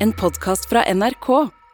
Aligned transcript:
En 0.00 0.12
podkast 0.14 0.68
fra 0.70 0.84
NRK. 0.94 1.26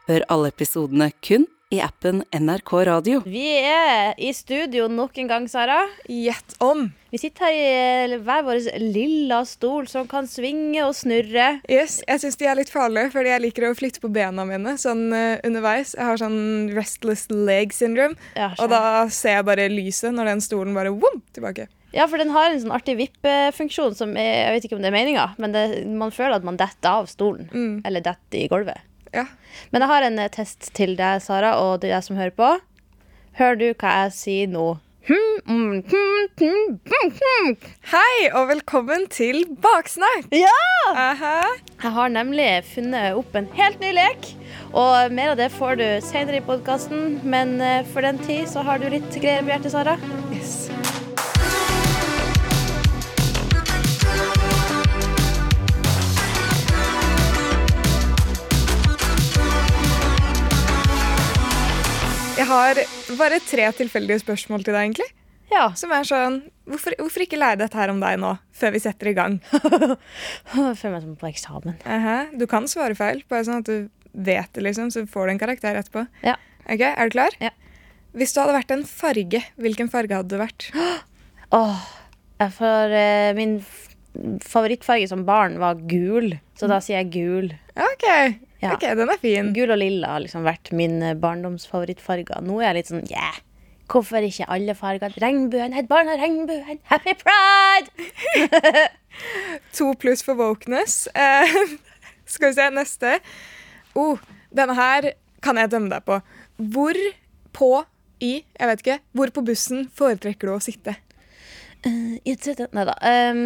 Hør 0.09 0.23
alle 0.33 0.49
episodene 0.49 1.11
kun 1.21 1.43
i 1.69 1.77
appen 1.85 2.23
NRK 2.33 2.71
Radio. 2.89 3.19
Vi 3.29 3.51
er 3.59 4.17
i 4.17 4.31
studio 4.33 4.87
nok 4.89 5.19
en 5.21 5.29
gang, 5.29 5.45
Sara. 5.49 5.83
Gjett 6.09 6.55
om. 6.63 6.87
Vi 7.13 7.19
sitter 7.21 7.45
her 7.45 8.15
i 8.15 8.17
hver 8.25 8.41
vår 8.47 8.65
lilla 8.81 9.43
stol 9.45 9.85
som 9.91 10.09
kan 10.09 10.25
svinge 10.29 10.81
og 10.87 10.95
snurre. 10.97 11.59
Yes, 11.69 11.99
Jeg 12.07 12.23
syns 12.23 12.41
de 12.41 12.49
er 12.49 12.57
litt 12.57 12.73
farlige, 12.73 13.13
fordi 13.13 13.29
jeg 13.29 13.45
liker 13.45 13.69
å 13.69 13.75
flytte 13.77 14.01
på 14.01 14.09
bena 14.17 14.47
mine 14.49 14.73
sånn 14.81 15.05
uh, 15.13 15.37
underveis. 15.45 15.93
Jeg 15.93 16.09
har 16.09 16.21
sånn 16.21 16.73
restless 16.73 17.27
leg 17.29 17.77
syndrome, 17.77 18.17
Ja, 18.33 18.55
og 18.57 18.73
da 18.73 19.05
ser 19.13 19.37
jeg 19.37 19.49
bare 19.53 19.69
lyset 19.69 20.17
når 20.17 20.33
den 20.33 20.45
stolen 20.49 20.73
bare 20.73 20.97
wom, 20.97 21.21
tilbake. 21.37 21.69
Ja, 21.95 22.09
for 22.11 22.19
den 22.19 22.33
har 22.35 22.51
en 22.51 22.59
sånn 22.59 22.73
artig 22.75 22.97
vippefunksjon 22.99 23.93
som 23.95 24.17
er, 24.19 24.49
jeg 24.49 24.55
vet 24.55 24.65
ikke 24.67 24.75
om 24.75 24.83
det 24.83 24.89
er 24.89 24.97
meninga, 24.97 25.29
men 25.39 25.53
det, 25.55 25.63
man 25.87 26.11
føler 26.11 26.35
at 26.35 26.47
man 26.47 26.59
detter 26.59 26.91
av 26.91 27.07
stolen. 27.07 27.47
Mm. 27.55 27.77
Eller 27.87 28.03
detter 28.03 28.41
i 28.41 28.49
gulvet. 28.51 28.83
Ja. 29.15 29.23
Men 29.71 29.85
jeg 29.85 29.91
har 29.93 30.03
en 30.03 30.19
eh, 30.19 30.31
test 30.33 30.73
til 30.75 30.97
deg, 30.99 31.23
Sara, 31.23 31.53
og 31.63 31.79
til 31.79 31.93
deg 31.95 32.03
som 32.03 32.19
hører 32.19 32.35
på. 32.35 32.49
Hører 33.39 33.61
du 33.61 33.69
hva 33.69 33.93
jeg 34.01 34.11
sier 34.17 34.51
nå? 34.51 34.73
Hmm, 35.05 35.39
mm, 35.47 35.85
hmm, 35.85 36.27
hmm. 36.41 37.55
Hei, 37.93 38.27
og 38.33 38.49
velkommen 38.49 39.05
til 39.13 39.45
Baksnakk! 39.63 40.27
Ja! 40.35 40.91
Aha. 40.91 41.37
Jeg 41.77 41.93
har 41.95 42.11
nemlig 42.11 42.49
funnet 42.73 43.15
opp 43.15 43.37
en 43.39 43.47
helt 43.55 43.79
ny 43.79 43.93
lek. 43.95 44.33
Og 44.75 45.15
mer 45.15 45.31
av 45.31 45.39
det 45.39 45.47
får 45.55 45.79
du 45.79 45.87
senere 46.03 46.41
i 46.41 46.43
podkasten, 46.43 47.21
men 47.23 47.55
eh, 47.63 47.85
for 47.93 48.03
den 48.03 48.19
tid 48.27 48.51
så 48.51 48.65
har 48.67 48.83
du 48.83 48.89
litt 48.91 49.13
greier 49.15 49.45
på 49.45 49.55
hjertet, 49.55 49.71
Sara. 49.77 49.95
Yes. 50.35 50.65
Jeg 62.35 62.49
har 62.49 62.79
bare 63.15 63.37
tre 63.47 63.65
tilfeldige 63.77 64.19
spørsmål 64.19 64.65
til 64.65 64.75
deg, 64.75 64.89
egentlig. 64.89 65.07
Ja. 65.53 65.69
Som 65.77 65.93
er 65.95 66.07
sånn 66.07 66.41
Hvorfor, 66.65 66.95
hvorfor 66.97 67.21
ikke 67.21 67.37
lære 67.37 67.59
dette 67.61 67.77
her 67.77 67.91
om 67.93 67.99
deg 68.01 68.17
nå, 68.17 68.31
før 68.57 68.71
vi 68.73 68.79
setter 68.81 69.11
i 69.11 69.13
gang? 69.13 69.35
Føler 69.53 70.95
meg 70.95 71.03
som 71.03 71.11
på 71.21 71.27
eksamen. 71.29 71.75
Aha, 71.85 72.15
Du 72.33 72.47
kan 72.49 72.65
svare 72.67 72.97
feil, 72.97 73.21
bare 73.29 73.45
sånn 73.45 73.61
at 73.61 73.69
du 73.69 73.85
vet 74.11 74.49
det, 74.57 74.63
liksom, 74.65 74.89
så 74.89 75.03
får 75.05 75.29
du 75.29 75.33
en 75.35 75.41
karakter 75.43 75.77
etterpå. 75.77 76.07
Ja. 76.25 76.33
Ok, 76.65 76.81
Er 76.81 77.05
du 77.05 77.13
klar? 77.13 77.37
Ja. 77.43 77.53
Hvis 78.17 78.33
du 78.33 78.41
hadde 78.41 78.57
vært 78.57 78.73
en 78.73 78.83
farge, 78.89 79.43
hvilken 79.61 79.91
farge 79.93 80.17
hadde 80.17 80.33
du 80.33 80.41
vært? 80.41 80.67
Åh, 81.55 81.61
oh, 81.61 82.49
for, 82.57 82.97
uh, 82.97 83.31
min 83.37 83.59
favorittfarge 84.41 85.11
som 85.11 85.21
barn 85.29 85.59
var 85.61 85.77
gul, 85.85 86.33
så 86.57 86.67
da 86.71 86.81
sier 86.81 87.03
jeg 87.03 87.13
gul. 87.13 87.53
Ok, 87.77 88.09
Ja. 88.61 88.73
ok, 88.73 88.85
den 88.97 89.11
er 89.11 89.19
fin. 89.21 89.51
Gul 89.55 89.73
og 89.73 89.79
lilla 89.81 90.15
har 90.15 90.23
liksom 90.23 90.45
vært 90.47 90.71
min 90.75 91.01
eh, 91.03 91.17
barndomsfavorittfarger. 91.19 92.41
Nå 92.45 92.61
er 92.61 92.69
jeg 92.69 92.77
litt 92.79 92.91
sånn 92.93 93.09
yeah. 93.11 93.41
Hvorfor 93.91 94.25
ikke 94.25 94.47
alle 94.49 94.73
farger? 94.77 95.13
Regnbuen, 95.21 95.75
et 95.77 95.89
barn 95.89 96.09
av 96.09 96.17
regnbuen. 96.21 96.79
Happy 96.89 97.13
pride! 97.21 97.91
To 99.77 99.93
pluss 99.95 100.23
for 100.25 100.35
wokeness. 100.35 101.05
Eh, 101.15 101.53
skal 102.33 102.51
vi 102.51 102.57
se, 102.57 102.65
neste. 102.73 103.13
Oh, 103.95 104.19
denne 104.51 104.75
her 104.75 105.13
kan 105.45 105.59
jeg 105.61 105.71
dømme 105.71 105.91
deg 105.93 106.03
på. 106.07 106.17
Hvor 106.73 106.99
på 107.55 107.69
i, 108.23 108.33
jeg 108.43 108.69
vet 108.71 108.83
ikke, 108.83 108.97
hvor 109.15 109.31
på 109.35 109.43
bussen 109.47 109.85
foretrekker 109.95 110.49
du 110.49 110.55
å 110.55 110.63
sitte? 110.63 110.97
Nei 111.85 112.85
da. 112.87 112.95
Um, 113.05 113.41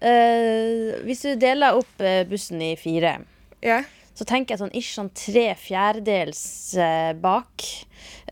uh, 0.00 0.94
hvis 1.04 1.24
du 1.24 1.34
deler 1.40 1.76
opp 1.76 2.00
eh, 2.00 2.24
bussen 2.28 2.62
i 2.64 2.72
fire, 2.80 3.18
yeah. 3.64 3.84
så 4.16 4.26
tenker 4.28 4.54
jeg 4.54 4.62
sånn 4.62 4.76
ish 4.76 4.94
sånn 4.96 5.12
tre 5.16 5.50
fjerdedels 5.60 6.44
uh, 6.80 7.12
bak. 7.20 7.66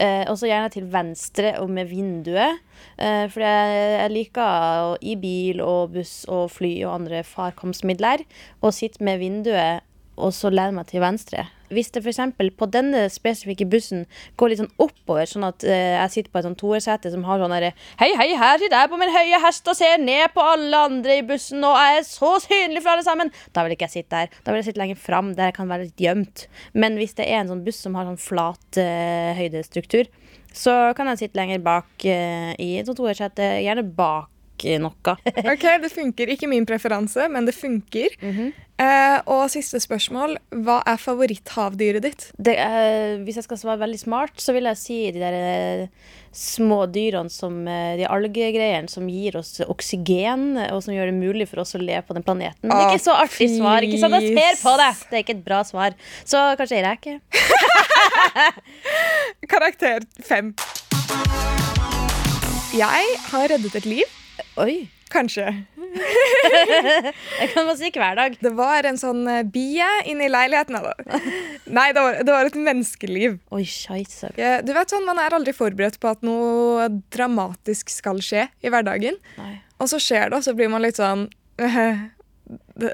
Eh, 0.00 0.24
og 0.30 0.38
så 0.40 0.48
gjerne 0.48 0.72
til 0.72 0.88
venstre 0.88 1.54
og 1.60 1.68
med 1.72 1.90
vinduet. 1.90 2.62
For 3.02 3.40
jeg, 3.42 3.76
jeg 3.96 4.10
liker 4.12 4.96
i 5.06 5.14
bil 5.18 5.60
og 5.64 5.94
buss 5.94 6.22
og 6.30 6.50
fly 6.52 6.70
og 6.84 6.92
andre 6.96 7.22
farkomstmidler 7.26 8.22
å 8.62 8.70
sitte 8.74 9.02
med 9.06 9.20
vinduet 9.22 9.86
og 10.16 10.34
så 10.36 10.50
lene 10.52 10.76
meg 10.76 10.90
til 10.90 11.02
venstre. 11.02 11.46
Hvis 11.72 11.90
det 11.94 12.02
f.eks. 12.04 12.20
på 12.58 12.68
denne 12.72 13.04
spesifikke 13.12 13.66
bussen 13.70 14.04
går 14.40 14.52
litt 14.52 14.62
sånn 14.62 14.72
oppover, 14.82 15.28
sånn 15.28 15.46
at 15.48 15.64
uh, 15.66 15.72
jeg 15.72 16.14
sitter 16.16 16.32
på 16.32 16.40
et 16.40 16.48
sånn 16.48 16.58
toersete 16.60 17.12
som 17.12 17.26
har 17.28 17.42
sånn 17.42 17.54
derre 17.54 17.72
Hei, 18.00 18.10
hei, 18.18 18.30
her 18.38 18.60
sitter 18.60 18.78
jeg 18.78 18.92
på 18.92 19.00
min 19.00 19.12
høye 19.12 19.40
hest 19.42 19.68
og 19.70 19.78
ser 19.78 20.00
ned 20.02 20.32
på 20.34 20.44
alle 20.44 20.82
andre 20.88 21.18
i 21.20 21.26
bussen, 21.26 21.62
og 21.66 21.76
jeg 21.78 22.00
er 22.00 22.08
så 22.08 22.32
synlig 22.44 22.82
for 22.84 22.94
alle 22.94 23.06
sammen. 23.06 23.32
Da 23.54 23.64
vil 23.64 23.76
ikke 23.76 23.88
jeg 23.88 23.96
sitte 24.02 24.22
der. 24.22 24.40
Da 24.42 24.52
vil 24.52 24.62
jeg 24.62 24.70
sitte 24.70 24.82
lenger 24.82 25.00
fram, 25.00 25.32
der 25.38 25.50
jeg 25.50 25.58
kan 25.58 25.70
være 25.70 25.88
litt 25.88 26.02
gjemt. 26.02 26.46
Men 26.76 26.98
hvis 27.00 27.16
det 27.18 27.28
er 27.28 27.42
en 27.42 27.52
sånn 27.52 27.64
buss 27.66 27.80
som 27.84 27.96
har 27.98 28.08
sånn 28.08 28.20
flat 28.20 28.80
uh, 28.80 29.32
høydestruktur, 29.38 30.10
så 30.52 30.92
kan 30.96 31.08
jeg 31.12 31.24
sitte 31.24 31.40
lenger 31.40 31.62
bak 31.64 31.88
uh, 32.04 32.52
i 32.60 32.74
et 32.80 32.88
sånt 32.88 33.00
toersete, 33.00 33.54
gjerne 33.64 33.86
bak 33.96 34.28
noe. 34.82 35.16
Ok, 35.52 35.64
det 35.82 35.90
funker. 35.92 36.30
Ikke 36.34 36.48
min 36.50 36.66
preferanse, 36.68 37.28
men 37.32 37.46
det 37.48 37.54
funker. 37.56 38.14
eh, 38.22 39.18
og 39.30 39.44
siste 39.52 39.80
spørsmål. 39.82 40.36
Hva 40.64 40.78
er 40.88 40.98
favoritthavdyret 41.02 42.02
ditt? 42.06 42.28
det, 42.38 42.54
eh, 42.58 43.18
hvis 43.26 43.38
jeg 43.40 43.46
skal 43.48 43.58
svare 43.60 43.80
veldig 43.82 44.00
smart, 44.00 44.34
så 44.42 44.54
vil 44.56 44.66
jeg 44.70 44.78
si 44.80 44.98
de 45.14 45.20
der 45.22 45.36
eh, 45.38 45.86
små 46.32 46.86
dyrene 46.88 47.28
som 47.30 47.66
eh, 47.68 47.96
De 48.00 48.06
algegreiene 48.08 48.88
som 48.88 49.08
gir 49.12 49.36
oss 49.42 49.58
oksygen, 49.66 50.54
og 50.72 50.80
som 50.84 50.94
gjør 50.96 51.10
det 51.12 51.18
mulig 51.18 51.48
for 51.50 51.60
oss 51.64 51.76
å 51.76 51.82
leve 51.82 52.04
på 52.08 52.16
den 52.16 52.24
planeten. 52.26 52.70
Det 52.70 52.78
er 52.78 52.94
ikke 52.94 53.04
så 53.04 53.18
artig 53.20 53.50
svar. 53.56 53.84
ikke 53.84 54.00
sant? 54.00 54.16
Jeg 54.20 54.32
ser 54.38 54.62
på 54.64 54.76
det! 54.80 54.90
Det 55.10 55.18
er 55.20 55.24
ikke 55.26 55.36
et 55.38 55.44
bra 55.46 55.60
svar. 55.68 55.90
Så 56.24 56.40
kanskje 56.60 56.80
ei 56.80 56.86
reke. 56.88 57.18
Karakter 59.52 60.00
fem. 60.24 60.54
Jeg 62.72 63.08
har 63.28 63.50
reddet 63.52 63.74
et 63.76 63.84
liv. 63.84 64.08
Oi. 64.60 64.88
Kanskje. 65.12 65.44
jeg 67.40 67.48
kan 67.52 67.66
bare 67.68 67.76
si 67.76 67.90
hver 67.92 68.16
dag. 68.16 68.36
Det 68.40 68.52
var 68.56 68.86
en 68.88 68.98
sånn 69.00 69.26
eh, 69.28 69.42
bie 69.44 69.88
inne 70.08 70.26
i 70.26 70.32
leiligheten. 70.32 70.78
Da. 70.80 71.20
Nei, 71.78 71.88
det 71.92 72.04
var, 72.04 72.18
det 72.24 72.32
var 72.32 72.48
et 72.48 72.56
menneskeliv. 72.56 73.36
Oi, 73.52 73.64
scheisse. 73.68 74.32
Du 74.36 74.72
vet 74.72 74.92
sånn, 74.92 75.04
Man 75.08 75.20
er 75.20 75.36
aldri 75.36 75.54
forberedt 75.56 76.00
på 76.00 76.12
at 76.12 76.24
noe 76.26 76.88
dramatisk 77.12 77.92
skal 77.92 78.22
skje 78.24 78.46
i 78.64 78.72
hverdagen. 78.72 79.20
Nei. 79.40 79.58
Og 79.82 79.90
så 79.92 80.00
skjer 80.00 80.30
det, 80.30 80.40
og 80.40 80.46
så 80.46 80.56
blir 80.56 80.70
man 80.72 80.84
litt 80.84 81.00
sånn 81.00 81.26
The, 81.58 82.90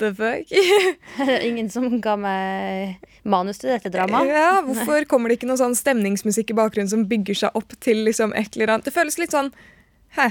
the 0.00 0.10
fuck? 0.14 0.52
Ingen 1.48 1.70
som 1.72 1.88
ga 2.04 2.16
meg 2.20 3.00
manus 3.24 3.60
til 3.62 3.72
dette 3.72 3.92
dramaet. 3.92 4.32
Ja, 4.32 4.60
Hvorfor 4.66 5.06
kommer 5.10 5.30
det 5.30 5.38
ikke 5.40 5.48
noe 5.48 5.60
sånn 5.60 5.76
stemningsmusikk 5.78 6.52
i 6.52 6.58
bakgrunnen 6.58 6.92
som 6.92 7.06
bygger 7.08 7.44
seg 7.44 7.60
opp 7.60 7.76
til 7.84 8.04
liksom 8.08 8.34
et 8.36 8.56
eller 8.56 8.76
annet? 8.76 8.88
Det 8.88 8.94
føles 8.94 9.20
litt 9.20 9.34
sånn 9.34 9.52
Hæ? 10.14 10.28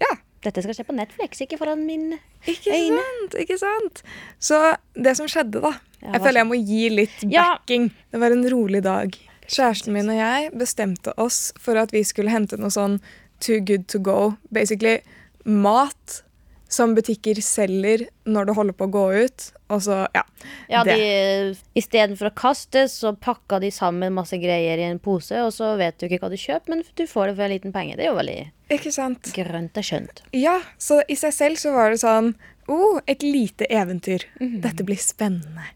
Ja. 0.00 0.12
Dette 0.46 0.62
skal 0.62 0.76
skje 0.76 0.84
på 0.86 0.94
Netflix, 0.94 1.40
ikke 1.42 1.58
foran 1.58 1.80
min 1.86 2.18
Ikke 2.46 2.70
Øyne. 2.70 3.00
sant? 3.02 3.34
ikke 3.40 3.56
sant? 3.58 4.02
Så 4.38 4.58
det 4.94 5.16
som 5.18 5.26
skjedde, 5.26 5.60
da 5.64 5.72
Ja, 6.02 6.12
Jeg 6.12 6.20
føler 6.22 6.40
jeg 6.42 6.46
må 6.46 6.58
gi 6.66 6.88
litt 6.92 7.22
Ja. 7.32 7.56
backing. 7.56 7.90
Det 8.12 8.20
var 8.20 8.30
en 8.30 8.44
rolig 8.52 8.82
dag. 8.84 9.16
Kjæresten 9.48 9.92
min 9.92 10.10
og 10.10 10.16
jeg 10.16 10.50
bestemte 10.52 11.12
oss 11.18 11.52
for 11.58 11.76
at 11.80 11.90
vi 11.92 12.02
skulle 12.04 12.30
hente 12.30 12.58
noe 12.58 12.68
sånn 12.70 13.00
too 13.40 13.60
good 13.60 13.86
to 13.88 13.98
go. 13.98 14.34
Basically 14.52 15.00
mat 15.44 16.22
som 16.68 16.94
butikker 16.96 17.38
selger 17.44 18.06
når 18.26 18.48
du 18.48 18.52
holder 18.56 18.74
på 18.76 18.88
å 18.88 18.92
gå 18.92 19.04
ut. 19.26 19.46
Og 19.74 19.82
så, 19.82 20.00
ja. 20.14 20.22
Ja, 20.70 20.82
det. 20.86 20.96
de, 20.98 21.54
Istedenfor 21.78 22.30
å 22.30 22.34
kaste, 22.38 22.86
så 22.90 23.12
pakka 23.14 23.60
de 23.62 23.70
sammen 23.74 24.14
masse 24.14 24.38
greier 24.42 24.78
i 24.78 24.86
en 24.88 25.00
pose, 25.02 25.38
og 25.42 25.52
så 25.54 25.72
vet 25.78 25.98
du 25.98 26.06
ikke 26.06 26.20
hva 26.22 26.30
du 26.30 26.38
kjøper, 26.38 26.74
men 26.74 26.84
du 26.86 27.06
får 27.06 27.30
det 27.30 27.38
for 27.38 27.46
en 27.46 27.54
liten 27.54 27.74
penge. 27.74 27.96
Det 27.98 28.06
er 28.06 28.12
jo 28.12 28.18
veldig 28.18 28.38
Ikke 28.76 28.92
sant? 28.94 29.32
grønt 29.34 29.78
og 29.78 29.88
skjønt. 29.88 30.22
Ja, 30.36 30.60
så 30.78 31.00
i 31.10 31.18
seg 31.18 31.34
selv 31.34 31.62
så 31.62 31.74
var 31.74 31.94
det 31.94 32.02
sånn 32.02 32.34
oh, 32.70 33.00
et 33.06 33.22
lite 33.26 33.68
eventyr. 33.70 34.26
Dette 34.38 34.86
blir 34.86 34.98
spennende. 35.02 35.70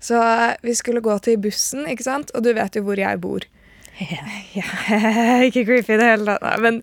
Så 0.00 0.16
eh, 0.16 0.56
vi 0.64 0.74
skulle 0.78 1.02
gå 1.04 1.16
til 1.22 1.40
bussen, 1.42 1.86
ikke 1.90 2.06
sant? 2.06 2.30
Og 2.34 2.46
du 2.46 2.54
vet 2.56 2.78
jo 2.78 2.86
hvor 2.86 2.98
jeg 2.98 3.20
bor. 3.20 3.44
Ja, 4.00 4.24
ikke 5.46 5.66
creepy 5.68 5.92
i 5.92 5.98
det 6.00 6.06
hele 6.06 6.36
tatt. 6.38 6.62
Men 6.64 6.80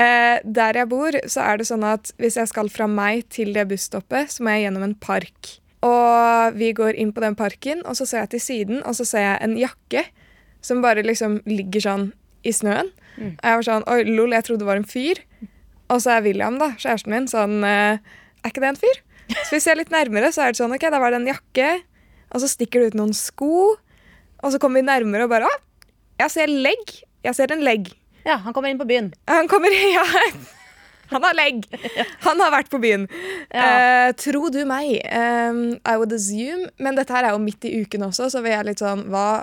eh, 0.00 0.38
der 0.44 0.78
jeg 0.78 0.88
bor, 0.90 1.16
så 1.28 1.44
er 1.44 1.60
det 1.60 1.68
sånn 1.68 1.84
at 1.86 2.12
hvis 2.22 2.38
jeg 2.40 2.50
skal 2.50 2.70
fra 2.72 2.88
meg 2.90 3.26
til 3.32 3.52
det 3.56 3.66
busstoppet, 3.70 4.32
så 4.32 4.44
må 4.44 4.56
jeg 4.56 4.68
gjennom 4.68 4.86
en 4.86 4.96
park. 4.96 5.58
Og 5.82 6.58
vi 6.58 6.70
går 6.78 6.98
inn 7.00 7.10
på 7.14 7.24
den 7.24 7.36
parken, 7.38 7.82
og 7.88 7.98
så 7.98 8.06
ser 8.06 8.24
jeg 8.24 8.34
til 8.36 8.44
siden, 8.46 8.82
og 8.86 8.94
så 8.98 9.06
ser 9.08 9.26
jeg 9.26 9.38
en 9.42 9.56
jakke 9.58 10.04
som 10.62 10.82
bare 10.84 11.02
liksom 11.02 11.40
ligger 11.48 11.82
sånn 11.82 12.10
i 12.46 12.52
snøen. 12.54 12.92
Og 13.18 13.44
jeg 13.44 13.58
var 13.58 13.66
sånn 13.66 13.86
Oi, 13.90 14.02
lol, 14.08 14.32
jeg 14.32 14.46
trodde 14.46 14.62
det 14.62 14.68
var 14.70 14.80
en 14.80 14.88
fyr. 14.88 15.20
Og 15.92 16.00
så 16.00 16.14
er 16.14 16.24
William, 16.24 16.56
da, 16.60 16.72
kjæresten 16.80 17.12
min, 17.12 17.26
sånn 17.28 17.60
eh, 17.68 17.98
Er 18.00 18.52
ikke 18.52 18.62
det 18.64 18.70
en 18.72 18.80
fyr? 18.80 19.00
Så 19.32 19.56
vi 19.56 19.60
ser 19.64 19.76
litt 19.78 19.92
nærmere, 19.92 20.30
så 20.32 20.46
er 20.46 20.52
det 20.52 20.60
sånn 20.60 20.72
OK, 20.74 20.86
da 20.92 21.00
var 21.02 21.12
det 21.12 21.20
en 21.20 21.30
jakke. 21.30 21.68
Og 22.32 22.42
så 22.42 22.48
stikker 22.50 22.80
det 22.80 22.92
ut 22.92 23.00
noen 23.02 23.12
sko. 23.16 23.74
Og 24.42 24.54
så 24.54 24.60
kommer 24.62 24.80
vi 24.80 24.88
nærmere 24.88 25.26
og 25.26 25.34
bare 25.34 25.50
Å, 25.50 25.58
jeg 26.22 26.34
ser 26.34 26.52
legg. 26.52 26.94
Jeg 27.26 27.38
ser 27.38 27.54
en 27.54 27.64
legg. 27.64 27.92
Ja, 28.26 28.38
han 28.44 28.54
kommer 28.54 28.72
inn 28.72 28.80
på 28.80 28.88
byen. 28.88 29.12
Han 29.30 29.48
kommer 29.50 29.74
Ja. 29.96 30.04
Han 31.12 31.24
har 31.26 31.34
legg! 31.36 31.66
Han 32.26 32.40
har 32.40 32.52
vært 32.54 32.70
på 32.72 32.80
byen. 32.80 33.06
Ja. 33.52 33.66
Uh, 34.08 34.10
tro 34.16 34.48
du 34.52 34.62
meg, 34.68 34.94
eh, 35.04 35.58
I 35.84 35.96
would 36.00 36.14
assume 36.16 36.70
Men 36.80 36.96
dette 36.96 37.12
her 37.12 37.28
er 37.28 37.34
jo 37.36 37.42
midt 37.42 37.66
i 37.68 37.74
uken 37.82 38.06
også, 38.08 38.30
så 38.32 38.40
vi 38.44 38.54
er 38.54 38.64
litt 38.64 38.80
sånn 38.80 39.04
hva, 39.12 39.42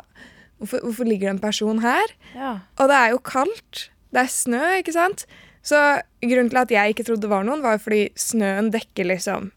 hvorfor, 0.58 0.82
hvorfor 0.88 1.06
ligger 1.06 1.30
det 1.30 1.36
en 1.36 1.44
person 1.44 1.84
her? 1.84 2.16
Ja. 2.34 2.56
Og 2.80 2.90
det 2.90 2.98
er 2.98 3.14
jo 3.14 3.22
kaldt. 3.22 3.86
Det 4.10 4.24
er 4.24 4.34
snø, 4.34 4.64
ikke 4.80 4.96
sant? 4.98 5.28
Så 5.62 5.78
grunnen 6.24 6.50
til 6.50 6.62
at 6.64 6.74
jeg 6.74 6.96
ikke 6.96 7.06
trodde 7.06 7.28
det 7.28 7.32
var 7.32 7.46
noen, 7.46 7.62
var 7.62 7.78
jo 7.78 7.86
fordi 7.86 8.04
snøen 8.18 8.72
dekker 8.74 9.12
liksom 9.12 9.52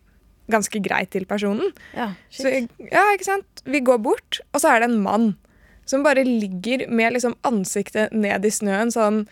ganske 0.53 0.83
greit 0.85 1.13
til 1.15 1.25
personen. 1.25 1.73
ja. 1.97 2.11
Så 2.29 2.51
ja, 2.53 3.07
ikke 3.15 3.29
sant? 3.31 3.63
Vi 3.65 3.81
går 3.81 4.03
bort, 4.05 4.43
og 4.53 4.61
så 4.61 4.75
er 4.75 4.83
det 4.83 4.91
en 4.91 5.01
mann 5.05 5.31
som 5.93 6.03
bare 6.07 6.25
ligger 6.27 6.87
med 6.91 7.15
liksom 7.19 7.37
ansiktet 7.49 8.13
ned 8.17 8.45
i 8.49 8.53
snøen. 8.53 8.91
Sånn, 8.95 9.23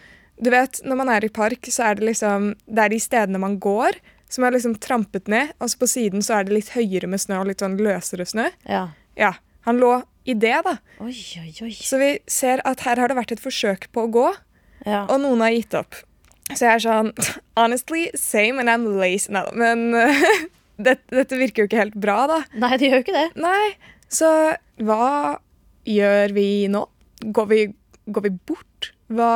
du 0.40 0.50
vet, 0.52 0.80
når 0.86 1.00
man 1.02 1.10
er 1.12 1.24
i 1.26 1.32
park, 1.32 1.66
så 1.72 1.90
er 1.90 1.98
det 1.98 2.06
liksom 2.12 2.52
Det 2.68 2.84
er 2.86 2.92
de 2.94 3.00
stedene 3.02 3.40
man 3.42 3.58
går, 3.60 3.96
som 4.30 4.44
er 4.46 4.54
liksom 4.54 4.76
trampet 4.80 5.26
ned. 5.32 5.50
Og 5.60 5.72
så 5.72 5.80
på 5.80 5.88
siden 5.90 6.22
så 6.22 6.38
er 6.38 6.46
det 6.46 6.54
litt 6.58 6.70
høyere 6.76 7.08
med 7.10 7.20
snø 7.20 7.40
og 7.42 7.48
litt 7.50 7.64
sånn 7.64 7.74
løsere 7.80 8.28
snø. 8.28 8.46
Ja. 8.68 8.86
Ja, 9.18 9.32
Han 9.66 9.76
lå 9.82 9.90
i 10.28 10.32
det, 10.38 10.54
da. 10.64 10.76
Oi, 11.02 11.12
oi, 11.40 11.50
oi. 11.66 11.72
Så 11.74 11.98
vi 12.00 12.12
ser 12.30 12.60
at 12.68 12.84
her 12.86 13.00
har 13.00 13.08
det 13.10 13.16
vært 13.18 13.32
et 13.34 13.42
forsøk 13.42 13.88
på 13.92 14.06
å 14.06 14.12
gå, 14.12 14.28
Ja. 14.86 15.02
og 15.10 15.20
noen 15.20 15.40
har 15.44 15.50
gitt 15.52 15.74
opp. 15.76 15.98
Så 16.54 16.64
jeg 16.64 16.72
er 16.78 16.84
sånn 16.86 17.10
Honestly, 17.56 18.06
same, 18.16 18.58
and 18.62 18.68
I'm 18.72 18.86
lazy. 19.00 19.28
Nei 19.32 19.42
da, 19.44 19.52
men 19.52 19.92
dette, 20.86 21.04
dette 21.12 21.36
virker 21.40 21.64
jo 21.64 21.68
ikke 21.68 21.82
helt 21.82 21.98
bra, 22.00 22.22
da. 22.30 22.38
Nei, 22.54 22.76
det 22.80 22.88
gjør 22.88 23.00
jo 23.00 23.04
ikke 23.04 23.18
det. 23.18 23.26
Nei, 23.42 23.74
så 24.08 24.30
hva 24.80 25.38
gjør 25.88 26.34
vi 26.36 26.48
nå? 26.72 26.84
Går 27.20 27.48
vi, 27.50 27.60
går 28.08 28.26
vi 28.26 28.32
bort? 28.48 28.92
Hva, 29.12 29.32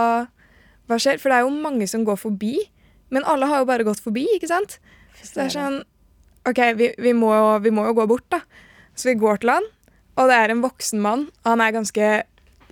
hva 0.89 1.01
skjer? 1.01 1.21
For 1.23 1.31
det 1.31 1.41
er 1.41 1.47
jo 1.47 1.65
mange 1.65 1.89
som 1.91 2.05
går 2.07 2.21
forbi, 2.21 2.57
men 3.15 3.27
alle 3.31 3.49
har 3.51 3.63
jo 3.63 3.71
bare 3.71 3.87
gått 3.87 4.03
forbi, 4.03 4.27
ikke 4.37 4.51
sant? 4.51 4.79
Så 5.21 5.33
det 5.37 5.47
er 5.47 5.55
sånn 5.55 5.81
OK, 6.45 6.61
vi, 6.77 6.91
vi, 7.01 7.15
må, 7.17 7.33
vi 7.65 7.73
må 7.73 7.87
jo 7.89 7.97
gå 7.97 8.07
bort, 8.11 8.27
da. 8.33 8.43
Så 8.95 9.09
vi 9.11 9.19
går 9.21 9.41
til 9.43 9.55
han, 9.55 9.67
og 10.21 10.31
det 10.31 10.37
er 10.39 10.53
en 10.53 10.63
voksen 10.65 11.03
mann. 11.03 11.29
Han 11.49 11.65
er 11.65 11.75
ganske 11.75 12.15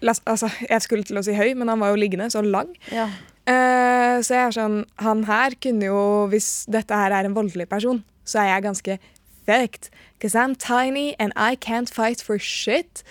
Altså, 0.03 0.49
jeg 0.67 0.83
skulle 0.83 1.07
til 1.07 1.21
å 1.21 1.23
si 1.23 1.31
høy, 1.31 1.53
men 1.55 1.71
han 1.71 1.79
var 1.79 1.93
jo 1.93 2.01
liggende, 2.03 2.27
så 2.35 2.41
lang. 2.43 2.73
Ja. 2.91 3.05
Eh, 3.47 4.17
så 4.23 4.35
jeg 4.35 4.43
er 4.49 4.55
sånn 4.55 4.77
Han 5.03 5.25
her 5.27 5.55
kunne 5.63 5.87
jo, 5.89 6.01
hvis 6.31 6.65
dette 6.71 6.95
her 6.95 7.15
er 7.15 7.27
en 7.27 7.37
voldelig 7.37 7.69
person, 7.71 8.03
så 8.27 8.43
er 8.43 8.49
jeg 8.51 8.65
ganske 8.67 8.97
fucked. 9.47 9.91
Because 10.19 10.35
I'm 10.35 10.55
tiny 10.55 11.15
and 11.19 11.33
I 11.37 11.55
can't 11.55 11.91
fight 11.91 12.23
for 12.23 12.39
shit. 12.39 13.03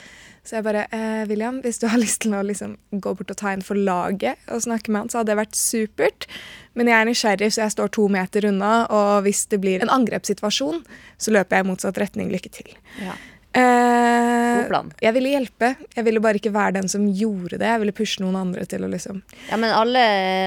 Så 0.47 0.57
jeg 0.57 0.65
bare 0.65 0.87
eh, 0.89 1.23
William, 1.29 1.59
hvis 1.61 1.77
du 1.81 1.87
har 1.91 2.01
lyst 2.05 2.23
til 2.25 2.33
å 2.37 2.41
liksom 2.45 2.77
gå 2.91 3.13
bort 3.17 3.33
og 3.33 3.39
ta 3.41 3.51
en 3.53 3.65
for 3.65 3.77
laget 3.77 4.39
og 4.51 4.63
snakke 4.65 4.91
med 4.91 5.05
han, 5.05 5.11
så 5.13 5.21
hadde 5.21 5.33
det 5.33 5.41
vært 5.43 5.59
supert. 5.59 6.29
Men 6.77 6.89
jeg 6.89 6.97
er 6.97 7.09
nysgjerrig, 7.09 7.51
så 7.53 7.65
jeg 7.65 7.75
står 7.75 7.91
to 7.97 8.07
meter 8.11 8.47
unna, 8.49 8.71
og 8.89 9.27
hvis 9.27 9.43
det 9.51 9.59
blir 9.61 9.83
en 9.83 9.91
angrepssituasjon, 9.91 10.81
så 11.21 11.35
løper 11.35 11.59
jeg 11.59 11.67
i 11.67 11.69
motsatt 11.73 11.99
retning. 12.01 12.31
Lykke 12.33 12.53
til. 12.61 12.73
ja. 13.03 13.17
Eh, 13.51 14.61
jeg 15.03 15.11
ville 15.11 15.31
hjelpe. 15.33 15.73
Jeg 15.91 16.05
ville 16.07 16.21
bare 16.23 16.39
ikke 16.39 16.53
være 16.55 16.77
den 16.77 16.87
som 16.91 17.03
gjorde 17.11 17.57
det. 17.59 17.67
Jeg 17.67 17.81
ville 17.81 17.95
pushe 17.95 18.23
noen 18.23 18.37
andre 18.39 18.63
til 18.69 18.85
å 18.85 18.89
liksom 18.91 19.19
Ja, 19.49 19.57
men 19.59 19.73
alle, 19.75 20.03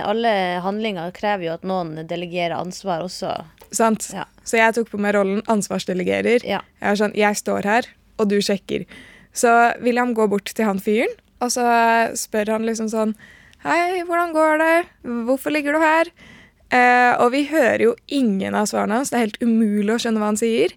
alle 0.08 0.32
handlinger 0.64 1.12
krever 1.16 1.50
jo 1.50 1.56
at 1.58 1.66
noen 1.68 1.98
delegerer 2.08 2.56
ansvar 2.56 3.04
også. 3.04 3.34
Sant? 3.74 4.08
Ja. 4.14 4.24
Så 4.46 4.56
jeg 4.60 4.76
tok 4.76 4.88
på 4.92 5.00
meg 5.02 5.16
rollen 5.18 5.42
ansvarsdelegerer. 5.52 6.46
Ja. 6.48 6.62
Jeg 6.80 7.02
sånn, 7.02 7.16
jeg 7.18 7.40
står 7.40 7.68
her, 7.68 7.90
og 8.16 8.30
du 8.32 8.38
sjekker. 8.44 8.86
Så 9.34 9.50
William 9.82 10.12
går 10.14 10.28
bort 10.30 10.52
til 10.54 10.66
han 10.68 10.78
fyren, 10.82 11.10
og 11.42 11.50
så 11.52 11.64
spør 12.18 12.54
han 12.56 12.66
liksom 12.68 12.88
sånn 12.92 13.16
Hei, 13.64 14.02
hvordan 14.04 14.34
går 14.36 14.58
det? 14.60 14.74
Hvorfor 15.24 15.54
ligger 15.54 15.72
du 15.72 15.80
her? 15.80 16.10
Eh, 16.68 17.14
og 17.22 17.30
vi 17.32 17.46
hører 17.48 17.80
jo 17.86 17.94
ingen 18.12 18.52
av 18.58 18.66
svarene 18.68 18.98
hans. 18.98 19.08
Det 19.08 19.16
er 19.16 19.22
helt 19.24 19.38
umulig 19.40 19.94
å 19.94 20.00
skjønne 20.02 20.20
hva 20.20 20.28
han 20.28 20.36
sier. 20.40 20.74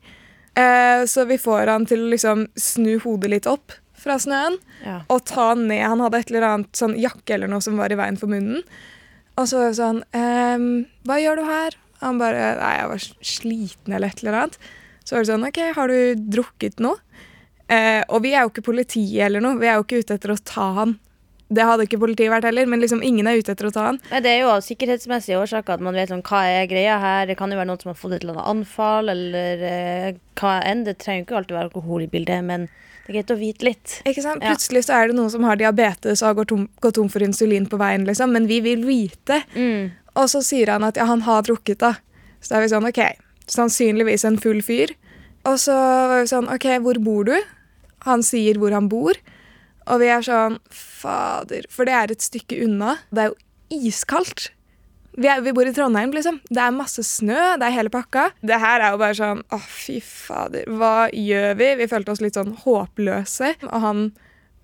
Eh, 0.55 1.03
så 1.09 1.25
vi 1.27 1.35
får 1.41 1.67
han 1.67 1.87
til 1.89 2.05
å 2.05 2.11
liksom 2.13 2.45
snu 2.55 2.93
hodet 3.03 3.33
litt 3.33 3.49
opp 3.51 3.75
fra 3.97 4.15
snøen 4.21 4.55
Ja. 4.85 5.01
og 5.11 5.25
ta 5.27 5.49
han 5.49 5.65
ned. 5.67 5.83
Han 5.83 5.99
hadde 6.05 6.21
et 6.23 6.31
eller 6.31 6.47
annet 6.47 6.79
sånn 6.79 6.95
jakke 6.95 7.35
eller 7.35 7.51
noe 7.51 7.61
som 7.65 7.75
var 7.77 7.91
i 7.91 7.97
veien 7.99 8.17
for 8.17 8.31
munnen. 8.31 8.63
Og 9.37 9.49
så 9.51 9.65
var 9.67 9.75
han 9.83 9.99
ehm, 10.15 10.85
Hva 11.05 11.19
gjør 11.21 11.41
du 11.41 11.43
her? 11.49 11.75
Han 12.01 12.17
bare 12.21 12.55
Nei, 12.61 12.73
jeg 12.77 12.89
var 12.93 13.03
sliten 13.35 13.93
eller 13.97 14.07
et 14.13 14.23
eller 14.23 14.39
annet. 14.45 14.57
Så 15.03 15.15
var 15.17 15.25
det 15.25 15.31
sånn 15.33 15.47
OK, 15.49 15.59
har 15.75 15.91
du 15.91 16.23
drukket 16.39 16.79
noe? 16.79 16.97
Eh, 17.67 18.03
og 18.07 18.23
vi 18.23 18.31
er 18.33 18.45
jo 18.45 18.53
ikke 18.53 18.69
politiet 18.69 19.25
eller 19.27 19.43
noe. 19.43 19.59
Vi 19.59 19.67
er 19.67 19.77
jo 19.79 19.85
ikke 19.85 20.01
ute 20.03 20.17
etter 20.17 20.33
å 20.33 20.39
ta 20.39 20.71
han. 20.81 20.95
Det 21.47 21.63
hadde 21.63 21.85
ikke 21.87 21.99
politiet 22.01 22.31
vært 22.31 22.43
heller, 22.49 22.67
men 22.67 22.81
liksom 22.83 22.99
ingen 23.05 23.27
er 23.29 23.39
ute 23.39 23.53
etter 23.53 23.69
å 23.69 23.71
ta 23.71 23.85
han. 23.85 23.99
Nei, 24.11 24.19
det 24.23 24.33
er 24.33 24.41
jo 24.41 24.49
av 24.51 24.65
sikkerhetsmessige 24.65 25.39
årsaker 25.39 25.77
at 25.77 25.83
man 25.83 25.95
vet 25.95 26.11
sånn, 26.11 26.23
hva 26.27 26.41
er 26.51 26.67
greia 26.67 26.97
her. 26.99 27.29
Det 27.29 27.37
kan 27.39 27.51
jo 27.51 27.59
være 27.59 27.69
noen 27.69 27.79
som 27.83 27.93
har 27.93 27.99
fått 27.99 28.17
et 28.17 28.25
eller 28.25 28.35
annet 28.35 28.51
anfall, 28.51 29.11
eller 29.13 29.63
eh, 29.69 30.09
hva 30.41 30.57
enn. 30.67 30.83
Det 30.87 30.97
trenger 30.99 31.23
jo 31.23 31.27
ikke 31.27 31.39
alltid 31.39 31.57
være 31.57 31.69
alkohol 31.69 32.03
i 32.03 32.09
bildet, 32.11 32.43
men 32.47 32.67
det 32.67 33.13
er 33.13 33.19
greit 33.21 33.31
å 33.31 33.39
vite 33.39 33.69
litt. 33.69 33.95
Ikke 34.03 34.25
sant? 34.25 34.43
Plutselig 34.43 34.83
så 34.89 34.97
er 34.97 35.07
det 35.07 35.15
noen 35.15 35.31
som 35.31 35.47
har 35.47 35.59
diabetes 35.59 36.19
og 36.19 36.31
har 36.33 36.39
gått 36.41 36.51
tom, 36.51 36.67
gått 36.83 36.99
tom 36.99 37.07
for 37.13 37.23
insulin 37.23 37.69
på 37.71 37.79
veien, 37.79 38.03
liksom. 38.09 38.35
Men 38.35 38.51
vi 38.51 38.59
vil 38.65 38.83
vite. 38.87 39.39
Mm. 39.55 39.93
Og 40.19 40.27
så 40.33 40.43
sier 40.43 40.73
han 40.75 40.83
at 40.83 40.99
ja, 40.99 41.07
han 41.07 41.23
har 41.23 41.47
drukket, 41.47 41.79
da. 41.85 41.95
Så 42.43 42.51
da 42.51 42.59
er 42.59 42.67
vi 42.67 42.73
sånn, 42.75 42.91
OK, 42.91 42.99
sannsynligvis 43.47 44.27
en 44.27 44.39
full 44.41 44.59
fyr. 44.65 44.91
Og 45.47 45.55
så 45.63 45.71
var 45.71 46.25
vi 46.25 46.27
sånn, 46.33 46.51
OK, 46.51 46.67
hvor 46.83 46.99
bor 46.99 47.29
du? 47.29 47.37
Han 48.07 48.23
sier 48.25 48.59
hvor 48.61 48.75
han 48.75 48.89
bor. 48.91 49.17
Og 49.87 50.01
vi 50.01 50.11
er 50.11 50.23
sånn, 50.25 50.59
fader, 50.73 51.67
for 51.71 51.87
det 51.87 51.95
er 51.95 52.13
et 52.13 52.23
stykke 52.23 52.59
unna. 52.65 52.97
Det 53.11 53.23
er 53.23 53.31
jo 53.31 53.81
iskaldt. 53.87 54.49
Vi, 55.17 55.25
er, 55.25 55.41
vi 55.41 55.53
bor 55.55 55.65
i 55.65 55.73
Trondheim, 55.73 56.11
liksom. 56.13 56.41
Det 56.49 56.59
er 56.61 56.75
masse 56.75 57.01
snø, 57.07 57.39
det 57.57 57.65
er 57.65 57.73
hele 57.73 57.91
pakka. 57.93 58.27
Det 58.45 58.59
her 58.61 58.83
er 58.83 58.93
jo 58.93 58.99
bare 59.01 59.17
sånn, 59.17 59.41
å 59.49 59.57
fy 59.63 59.97
fader, 60.03 60.67
hva 60.77 61.07
gjør 61.09 61.57
vi? 61.57 61.71
Vi 61.79 61.87
følte 61.89 62.13
oss 62.13 62.21
litt 62.21 62.37
sånn 62.37 62.53
håpløse. 62.65 63.55
Og 63.71 63.81
han 63.81 64.03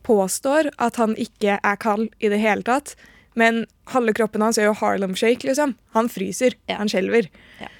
påstår 0.05 0.69
at 0.83 0.99
han 1.01 1.15
ikke 1.17 1.57
er 1.57 1.81
kald 1.81 2.11
i 2.19 2.29
det 2.29 2.41
hele 2.43 2.65
tatt. 2.67 2.93
Men 3.39 3.63
halve 3.95 4.13
kroppen 4.13 4.43
hans 4.45 4.59
gjør 4.59 4.69
jo 4.69 4.77
Harlem 4.83 5.15
Shake, 5.17 5.47
liksom. 5.47 5.73
Han 5.97 6.11
fryser. 6.11 6.53
Ja. 6.69 6.77
Han 6.83 6.91
skjelver. 6.91 7.31
Ja. 7.63 7.71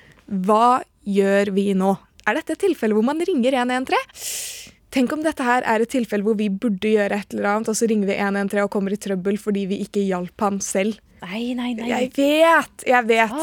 Hva 0.48 0.82
gjør 1.06 1.54
vi 1.54 1.70
nå? 1.78 1.94
Er 2.24 2.40
dette 2.40 2.56
et 2.56 2.64
tilfelle 2.64 2.96
hvor 2.96 3.06
man 3.06 3.22
ringer 3.22 3.60
113? 3.60 4.63
Tenk 4.94 5.14
om 5.16 5.24
dette 5.26 5.46
her 5.46 5.66
er 5.66 5.82
et 5.82 5.90
tilfelle 5.90 6.26
hvor 6.26 6.38
vi 6.38 6.52
burde 6.54 6.92
gjøre 6.92 7.18
et 7.18 7.34
eller 7.34 7.50
annet, 7.50 7.72
og 7.72 7.78
så 7.80 7.90
ringer 7.90 8.12
vi 8.12 8.20
113 8.20 8.62
og 8.62 8.70
kommer 8.74 8.94
i 8.94 9.00
trøbbel 9.02 9.40
fordi 9.42 9.66
vi 9.72 9.82
ikke 9.86 10.04
hjalp 10.06 10.46
ham 10.46 10.60
selv. 10.62 11.00
Nei, 11.24 11.54
nei, 11.56 11.72
nei. 11.78 11.88
Jeg 11.88 12.10
vet! 12.18 12.84
Jeg 12.86 13.08
vet. 13.08 13.34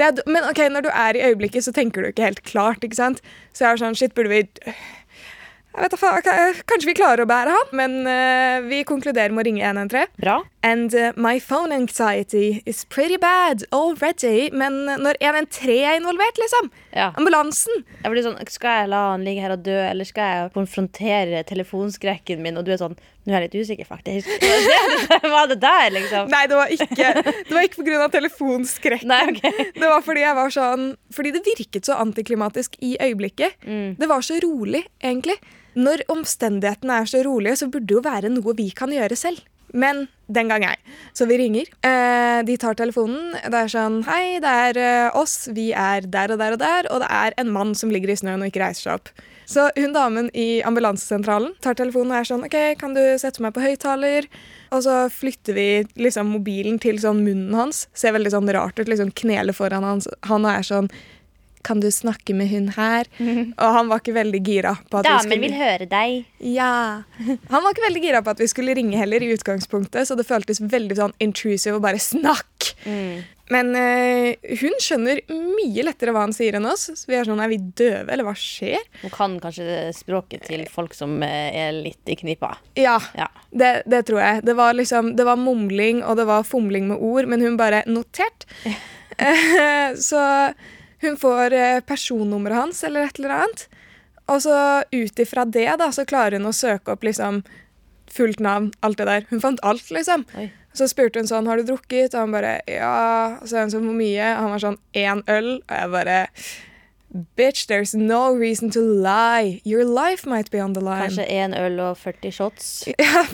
Er, 0.00 0.22
men 0.24 0.46
ok, 0.48 0.62
når 0.72 0.86
du 0.86 0.88
er 0.88 1.18
i 1.18 1.24
øyeblikket, 1.28 1.66
så 1.66 1.74
tenker 1.76 2.02
du 2.02 2.08
ikke 2.10 2.24
helt 2.30 2.40
klart. 2.48 2.84
ikke 2.86 2.96
sant? 2.96 3.20
Så 3.52 3.66
jeg 3.66 3.76
er 3.76 3.82
sånn, 3.82 3.98
shit, 3.98 4.14
burde 4.16 4.32
vi 4.32 4.40
jeg 5.70 5.86
vet 5.86 5.94
da 6.26 6.34
Kanskje 6.66 6.88
vi 6.88 6.94
klarer 6.98 7.22
å 7.22 7.28
bære 7.30 7.52
han, 7.54 7.68
men 7.78 7.92
uh, 8.08 8.58
vi 8.66 8.82
konkluderer 8.88 9.30
med 9.34 9.44
å 9.44 9.46
ringe 9.46 9.62
113. 9.62 10.10
Bra. 10.20 10.40
And 10.66 10.92
uh, 10.94 11.12
my 11.16 11.38
phone 11.40 11.72
anxiety 11.72 12.60
is 12.66 12.82
pretty 12.84 13.16
bad 13.22 13.62
already. 13.72 14.50
Men 14.52 14.82
når 14.90 15.20
113 15.22 15.70
er 15.78 16.00
involvert, 16.00 16.42
liksom 16.42 16.72
Ja. 16.90 17.12
Ambulansen. 17.14 17.84
Jeg 18.02 18.10
blir 18.10 18.26
sånn, 18.26 18.38
Skal 18.50 18.82
jeg 18.82 18.90
la 18.90 19.04
han 19.12 19.24
ligge 19.24 19.44
her 19.46 19.54
og 19.54 19.62
dø, 19.62 19.78
eller 19.86 20.08
skal 20.08 20.34
jeg 20.34 20.52
konfrontere 20.58 21.44
telefonskrekken 21.46 22.42
min? 22.42 22.58
Og 22.58 22.66
du 22.66 22.74
er 22.74 22.82
sånn 22.82 22.98
Nå 23.30 23.36
er 23.36 23.44
jeg 23.44 23.50
litt 23.52 23.60
usikker, 23.62 23.86
faktisk. 23.86 24.26
Var 25.36 25.50
det 25.52 25.60
der, 25.62 25.92
liksom? 25.94 26.30
Nei, 26.32 26.42
det 26.50 26.56
var 26.58 26.72
ikke 26.74 27.10
Det 27.46 27.54
var 27.54 27.68
ikke 27.68 27.84
pga. 27.86 28.08
telefonskrekken. 28.16 29.12
Nei, 29.12 29.20
okay. 29.30 29.68
Det 29.76 29.92
var 29.92 30.02
fordi 30.02 30.24
jeg 30.24 30.38
var 30.40 30.54
sånn 30.54 30.88
Fordi 31.14 31.32
det 31.36 31.44
virket 31.46 31.86
så 31.86 32.00
antiklimatisk 32.02 32.74
i 32.82 32.96
øyeblikket. 32.98 33.62
Mm. 33.62 33.94
Det 34.00 34.10
var 34.10 34.26
så 34.26 34.40
rolig, 34.42 34.82
egentlig. 34.98 35.38
Når 35.78 36.02
omstendighetene 36.10 36.98
er 37.04 37.06
så 37.06 37.22
rolige, 37.22 37.60
så 37.62 37.70
burde 37.70 37.86
det 37.86 37.98
jo 38.00 38.02
være 38.02 38.34
noe 38.34 38.56
vi 38.58 38.66
kan 38.74 38.90
gjøre 38.90 39.18
selv. 39.18 39.46
Men 39.70 40.08
den 40.26 40.50
gang 40.50 40.64
ei. 40.66 40.76
Så 41.14 41.28
vi 41.30 41.38
ringer. 41.38 41.68
Eh, 41.86 42.42
de 42.46 42.56
tar 42.58 42.74
telefonen. 42.78 43.36
Det 43.38 43.54
er 43.54 43.70
sånn 43.70 44.00
Hei, 44.08 44.40
det 44.42 44.54
er 44.66 44.80
eh, 44.82 45.18
oss. 45.18 45.44
Vi 45.54 45.70
er 45.70 46.06
der 46.10 46.34
og 46.34 46.40
der 46.42 46.56
og 46.56 46.62
der. 46.62 46.90
Og 46.90 47.04
det 47.04 47.10
er 47.22 47.36
en 47.38 47.52
mann 47.54 47.76
som 47.78 47.92
ligger 47.94 48.10
i 48.10 48.18
snøen 48.18 48.42
og 48.42 48.50
ikke 48.50 48.64
reiser 48.64 48.88
seg 48.88 48.98
opp. 48.98 49.12
Så 49.50 49.66
hun 49.74 49.92
damen 49.92 50.30
i 50.36 50.62
ambulansesentralen 50.62 51.56
tar 51.64 51.74
telefonen 51.74 52.12
og 52.12 52.20
er 52.20 52.28
sånn 52.28 52.44
OK, 52.46 52.58
kan 52.78 52.92
du 52.94 53.02
sette 53.18 53.42
meg 53.42 53.54
på 53.56 53.64
høyttaler? 53.64 54.28
Og 54.70 54.84
så 54.86 55.00
flytter 55.10 55.56
vi 55.56 55.68
liksom 55.98 56.30
mobilen 56.36 56.78
til 56.82 57.00
sånn 57.02 57.24
munnen 57.26 57.56
hans. 57.58 57.88
Ser 57.90 58.14
veldig 58.14 58.30
sånn 58.30 58.52
rart 58.54 58.78
ut. 58.78 58.86
Liksom 58.86 59.10
kneler 59.18 59.56
foran 59.56 59.86
hans. 59.86 60.06
Han 60.30 60.46
er 60.46 60.62
sånn 60.66 60.90
Kan 61.66 61.80
du 61.82 61.88
snakke 61.92 62.34
med 62.36 62.48
hun 62.52 62.68
her? 62.76 63.08
Og 63.62 63.74
han 63.76 63.90
var 63.90 64.00
ikke 64.02 64.14
veldig 64.16 64.42
gira 64.46 64.74
på 64.90 65.00
at 65.02 65.08
vi 65.10 65.16
skulle 65.26 65.42
vil 65.48 65.56
høre 65.58 65.88
deg. 65.90 66.24
ja. 66.40 67.02
Han 67.52 67.62
var 67.64 67.72
ikke 67.74 67.84
veldig 67.88 68.02
gira 68.04 68.22
på 68.24 68.32
at 68.32 68.40
vi 68.40 68.48
skulle 68.50 68.74
ringe 68.78 68.96
heller, 68.98 69.22
i 69.22 69.32
utgangspunktet, 69.34 70.08
så 70.08 70.16
det 70.16 70.24
føltes 70.28 70.60
veldig 70.62 70.96
sånn 70.98 71.12
intrusive 71.20 71.76
å 71.76 71.82
bare 71.84 72.00
snakk. 72.00 72.70
Men 73.50 73.72
øh, 73.74 74.36
hun 74.60 74.76
skjønner 74.80 75.18
mye 75.28 75.82
lettere 75.82 76.12
hva 76.14 76.22
han 76.22 76.32
sier 76.36 76.54
enn 76.54 76.68
oss. 76.70 76.84
Så 76.94 77.08
vi 77.10 77.16
er 77.18 77.26
sånn, 77.26 77.40
er 77.42 77.50
vi 77.50 77.58
døve, 77.58 78.06
eller 78.14 78.22
hva 78.28 78.34
skjer? 78.38 78.84
Hun 79.02 79.10
kan 79.12 79.34
kanskje 79.42 79.88
språket 79.96 80.46
til 80.46 80.62
folk 80.70 80.94
som 80.94 81.16
eh, 81.26 81.50
er 81.66 81.74
litt 81.74 82.12
i 82.14 82.16
knipa. 82.20 82.52
Ja, 82.78 82.94
Ja. 83.18 83.26
det, 83.50 83.72
det 83.90 84.04
tror 84.08 84.22
jeg. 84.22 84.44
Det 84.46 84.54
var 84.58 84.78
liksom, 84.78 85.16
det 85.18 85.26
var 85.26 85.40
mumling 85.40 86.04
og 86.06 86.16
det 86.22 86.28
var 86.30 86.46
fomling 86.46 86.86
med 86.92 87.02
ord, 87.02 87.26
men 87.32 87.42
hun 87.44 87.58
bare 87.60 87.82
notert. 87.90 88.46
Eh, 89.20 89.90
så 90.00 90.20
hun 91.00 91.16
får 91.20 91.56
eh, 91.56 91.80
personnummeret 91.86 92.56
hans 92.60 92.84
eller 92.84 93.08
et 93.08 93.18
eller 93.20 93.36
annet. 93.40 93.66
Og 94.30 94.42
så 94.44 94.56
ut 94.92 95.18
ifra 95.18 95.44
det 95.44 95.68
da, 95.80 95.90
så 95.92 96.06
klarer 96.06 96.38
hun 96.38 96.50
å 96.50 96.54
søke 96.54 96.94
opp 96.94 97.04
liksom 97.06 97.42
fullt 98.10 98.40
navn, 98.42 98.70
alt 98.86 98.98
det 98.98 99.06
der. 99.08 99.26
Hun 99.30 99.42
fant 99.42 99.62
alt, 99.66 99.90
liksom. 99.94 100.26
Oi. 100.38 100.48
Så 100.76 100.86
spurte 100.90 101.18
hun 101.18 101.28
sånn, 101.30 101.48
har 101.50 101.58
du 101.58 101.66
drukket? 101.66 102.14
Og 102.14 102.24
han 102.24 102.34
bare, 102.34 102.56
ja. 102.70 103.38
Og 103.40 103.50
så 103.50 103.58
er 103.58 103.66
hun 103.66 103.72
sånn, 103.74 103.86
hvor 103.90 103.98
mye? 103.98 104.32
Og 104.36 104.42
han 104.44 104.54
var 104.54 104.64
sånn, 104.64 104.80
én 104.98 105.22
øl. 105.30 105.50
Og 105.58 105.74
jeg 105.74 105.92
bare, 105.94 106.18
bitch, 107.38 107.66
there's 107.70 107.94
no 107.96 108.22
reason 108.34 108.70
to 108.74 108.82
lie. 108.82 109.60
Your 109.64 109.84
life 109.86 110.28
might 110.30 110.50
be 110.50 110.62
on 110.62 110.74
the 110.78 110.84
line. 110.84 111.08
Kanskje 111.08 111.26
én 111.26 111.56
øl 111.58 111.80
og 111.88 111.98
40 111.98 112.34
shots. 112.38 112.70
Ja, 113.02 113.24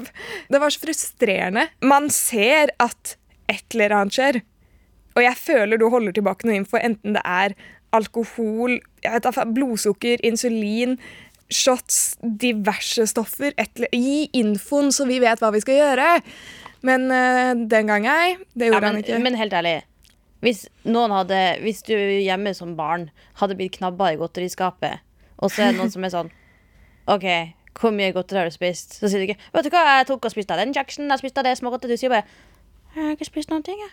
det 0.49 0.63
var 0.63 0.73
så 0.73 0.81
frustrerende. 0.87 1.69
Man 1.85 2.09
ser 2.13 2.73
at 2.81 3.17
et 3.53 3.65
eller 3.75 4.01
annet 4.01 4.17
skjer. 4.17 4.41
Og 5.17 5.23
jeg 5.25 5.37
føler 5.41 5.81
du 5.81 5.89
holder 5.93 6.13
tilbake 6.17 6.47
noe 6.49 6.59
info, 6.61 6.77
enten 6.77 7.17
det 7.17 7.23
er 7.25 7.55
alkohol, 7.97 8.77
vet, 9.03 9.29
blodsukker, 9.57 10.21
insulin, 10.27 10.97
shots, 11.53 12.17
diverse 12.21 13.07
stoffer. 13.09 13.55
Et, 13.57 13.85
gi 13.95 14.27
infoen, 14.37 14.91
så 14.93 15.07
vi 15.09 15.21
vet 15.23 15.41
hva 15.41 15.53
vi 15.55 15.63
skal 15.65 15.79
gjøre. 15.81 16.09
Men 16.87 17.07
eh, 17.15 17.53
den 17.71 17.89
gang 17.89 18.07
ei, 18.11 18.37
det 18.55 18.69
Ja, 18.69 18.73
gjorde 18.75 18.81
men, 18.83 18.89
han 18.99 19.05
ikke. 19.05 19.21
men 19.25 19.39
helt 19.41 19.57
ærlig. 19.57 19.77
Hvis, 20.45 20.67
hadde, 20.85 21.39
hvis 21.65 21.81
du 21.87 21.95
hjemme 21.97 22.53
som 22.55 22.75
barn 22.77 23.09
hadde 23.41 23.57
blitt 23.59 23.79
knabba 23.79 24.13
i 24.13 24.19
godteriskapet, 24.21 25.01
og 25.39 25.51
så 25.51 25.65
er 25.65 25.73
det 25.73 25.81
noen 25.81 25.91
som 25.95 26.05
er 26.05 26.13
sånn 26.13 26.29
OK, 27.15 27.25
hvor 27.81 27.93
mye 27.95 28.13
godteri 28.15 28.43
har 28.43 28.51
du 28.51 28.55
spist? 28.55 28.99
Så 29.01 29.09
sier 29.09 29.23
du 29.23 29.27
ikke 29.31 29.41
Vet 29.55 29.67
du 29.67 29.73
hva, 29.73 29.83
jeg 29.99 30.07
tok 30.11 30.29
og 30.29 30.33
spiste 30.33 30.55
av 30.55 30.61
den 30.61 30.75
Jackson, 30.77 31.09
jeg 31.11 31.23
spiste 31.23 31.41
av 31.43 31.49
det 31.49 31.57
smågodtet. 31.59 31.91
Du 31.93 31.97
sier 32.01 32.13
bare 32.13 32.25
Jeg 32.95 33.03
har 33.05 33.17
ikke 33.17 33.29
spist 33.29 33.51
noen 33.53 33.65
ting, 33.67 33.81
jeg. 33.81 33.93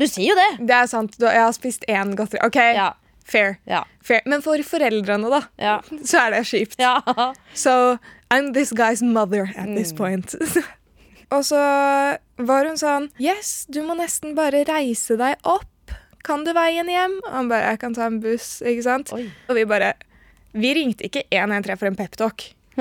Du 0.00 0.06
sier 0.08 0.30
jo 0.32 0.36
det. 0.38 0.66
Det 0.66 0.74
er 0.76 0.86
sant. 0.88 1.16
du- 1.20 1.26
Jeg 1.28 1.40
har 1.44 1.52
spist 1.52 1.84
én 1.88 2.14
godteri. 2.16 2.40
OK, 2.46 2.56
Ja. 2.56 2.92
fair. 3.24 3.58
Ja. 3.68 3.84
fair. 4.02 4.22
Men 4.26 4.40
for 4.42 4.56
foreldrene, 4.64 5.28
da, 5.30 5.42
Ja. 5.58 5.80
så 6.04 6.18
er 6.26 6.30
det 6.38 6.44
kjipt. 6.48 6.76
ja. 6.80 7.00
So 7.54 7.98
I'm 8.30 8.52
this 8.54 8.72
guy's 8.72 9.02
mother 9.02 9.50
at 9.56 9.66
Mm. 9.68 9.76
this 9.76 9.92
point. 9.92 10.34
og 11.30 11.42
så 11.44 12.16
var 12.38 12.64
hun 12.64 12.76
sånn 12.80 13.10
Yes, 13.18 13.66
du 13.70 13.82
må 13.82 13.94
nesten 13.96 14.34
bare 14.34 14.64
reise 14.64 15.16
deg 15.18 15.36
opp. 15.44 15.66
Kan 16.24 16.44
du 16.44 16.52
veien 16.52 16.86
hjem? 16.88 17.18
Og 17.26 17.32
han 17.32 17.48
bare 17.48 17.70
Jeg 17.70 17.78
kan 17.80 17.94
ta 17.94 18.06
en 18.06 18.20
buss, 18.20 18.60
ikke 18.64 18.82
sant? 18.82 19.12
Oi. 19.12 19.30
Og 19.48 19.54
vi 19.56 19.64
bare 19.64 19.94
Vi 20.54 20.74
ringte 20.74 21.04
ikke 21.06 21.22
113 21.30 21.78
for 21.78 21.86
en 21.86 21.96
peptalk. 21.96 22.54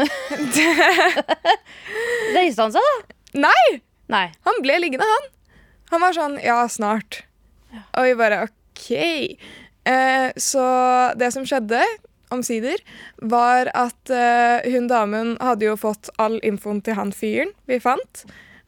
Reiste 2.33 2.61
han 2.63 2.73
seg, 2.73 2.81
da? 2.81 3.15
Nei! 3.45 3.81
Nei. 4.09 4.25
Han 4.47 4.61
ble 4.65 4.79
liggende, 4.81 5.05
han. 5.05 5.27
Han 5.93 6.03
var 6.03 6.15
sånn 6.15 6.37
Ja, 6.43 6.61
snart. 6.69 7.23
Og 7.97 8.05
vi 8.07 8.17
bare 8.17 8.43
OK. 8.47 8.91
Eh, 9.89 10.29
så 10.37 10.65
det 11.17 11.31
som 11.33 11.45
skjedde, 11.47 11.81
omsider, 12.33 12.77
var 13.17 13.71
at 13.77 14.11
eh, 14.13 14.69
hun 14.69 14.89
damen 14.89 15.35
hadde 15.41 15.65
jo 15.65 15.77
fått 15.79 16.11
all 16.21 16.37
infoen 16.45 16.81
til 16.85 16.97
han 16.99 17.13
fyren 17.15 17.53
vi 17.69 17.79
fant. 17.81 18.23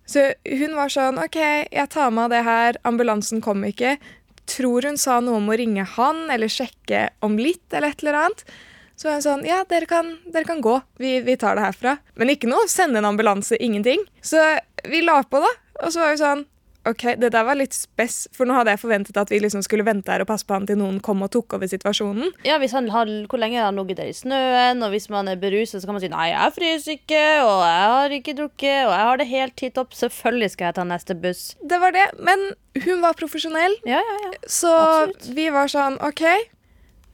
Så 0.09 0.31
hun 0.49 0.73
var 0.75 0.91
sånn 0.91 1.21
OK, 1.21 1.37
jeg 1.69 1.87
tar 1.93 2.09
med 2.13 2.33
det 2.33 2.41
her. 2.45 2.79
Ambulansen 2.87 3.41
kom 3.43 3.63
ikke. 3.67 3.95
Tror 4.49 4.89
hun 4.89 4.97
sa 4.99 5.19
noe 5.23 5.37
om 5.39 5.51
å 5.53 5.57
ringe 5.57 5.85
han 5.95 6.25
eller 6.33 6.51
sjekke 6.51 7.07
om 7.23 7.37
litt 7.39 7.71
eller 7.71 7.93
et 7.93 8.03
eller 8.03 8.19
annet. 8.23 8.43
Så 8.97 9.07
var 9.07 9.19
hun 9.19 9.25
sånn 9.25 9.45
Ja, 9.47 9.61
dere 9.69 9.87
kan, 9.89 10.15
dere 10.33 10.45
kan 10.45 10.61
gå. 10.61 10.75
Vi, 11.01 11.19
vi 11.25 11.37
tar 11.39 11.55
det 11.57 11.63
herfra. 11.69 11.95
Men 12.19 12.33
ikke 12.33 12.49
noe 12.51 12.67
sende 12.69 12.99
en 12.99 13.07
ambulanse. 13.13 13.57
Ingenting. 13.61 14.03
Så 14.21 14.41
vi 14.89 15.01
la 15.05 15.21
på, 15.23 15.39
da. 15.41 15.53
Og 15.85 15.93
så 15.93 16.03
var 16.03 16.11
vi 16.11 16.19
sånn 16.21 16.43
OK, 16.89 17.03
det 17.21 17.29
der 17.35 17.43
var 17.45 17.53
litt 17.59 17.75
spess, 17.77 18.23
for 18.33 18.49
nå 18.49 18.55
hadde 18.57 18.71
jeg 18.73 18.79
forventet 18.81 19.17
at 19.21 19.29
vi 19.29 19.37
liksom 19.43 19.61
skulle 19.61 19.85
vente 19.85 20.09
her 20.09 20.23
og 20.23 20.29
passe 20.31 20.47
på 20.49 20.55
han 20.55 20.63
til 20.65 20.79
noen 20.79 20.95
kom 21.05 21.19
og 21.21 21.29
tok 21.29 21.53
over 21.53 21.69
situasjonen. 21.69 22.31
Ja, 22.47 22.55
hvis 22.57 22.73
han 22.73 22.87
har, 22.89 23.05
Hvor 23.29 23.37
lenge 23.37 23.59
har 23.59 23.67
han 23.69 23.77
ligget 23.77 23.99
der 24.01 24.09
i 24.09 24.15
snøen? 24.17 24.81
Og 24.81 24.89
hvis 24.95 25.05
man 25.13 25.27
er 25.29 25.37
beruset, 25.37 25.77
så 25.77 25.85
kan 25.85 25.93
man 25.93 26.01
si 26.01 26.09
nei, 26.09 26.31
jeg 26.31 26.55
fryser 26.55 26.95
ikke, 26.97 27.21
og 27.45 27.61
jeg 27.67 27.91
har 27.93 28.15
ikke 28.17 28.35
drukket, 28.39 28.79
og 28.87 28.93
jeg 28.95 29.05
har 29.11 29.21
det 29.21 29.27
helt 29.29 29.55
titt 29.61 29.77
opp. 29.77 29.93
Selvfølgelig 29.93 30.49
skal 30.55 30.65
jeg 30.71 30.77
ta 30.79 30.85
neste 30.89 31.17
buss. 31.21 31.43
Det 31.61 31.79
var 31.83 31.93
det. 31.93 32.07
Men 32.17 32.47
hun 32.87 33.03
var 33.05 33.13
profesjonell, 33.19 33.77
Ja, 33.85 33.99
ja, 34.01 34.17
ja. 34.25 34.31
så 34.49 34.71
Absolutt. 34.73 35.29
vi 35.37 35.49
var 35.53 35.69
sånn 35.69 35.99
OK. 36.01 36.23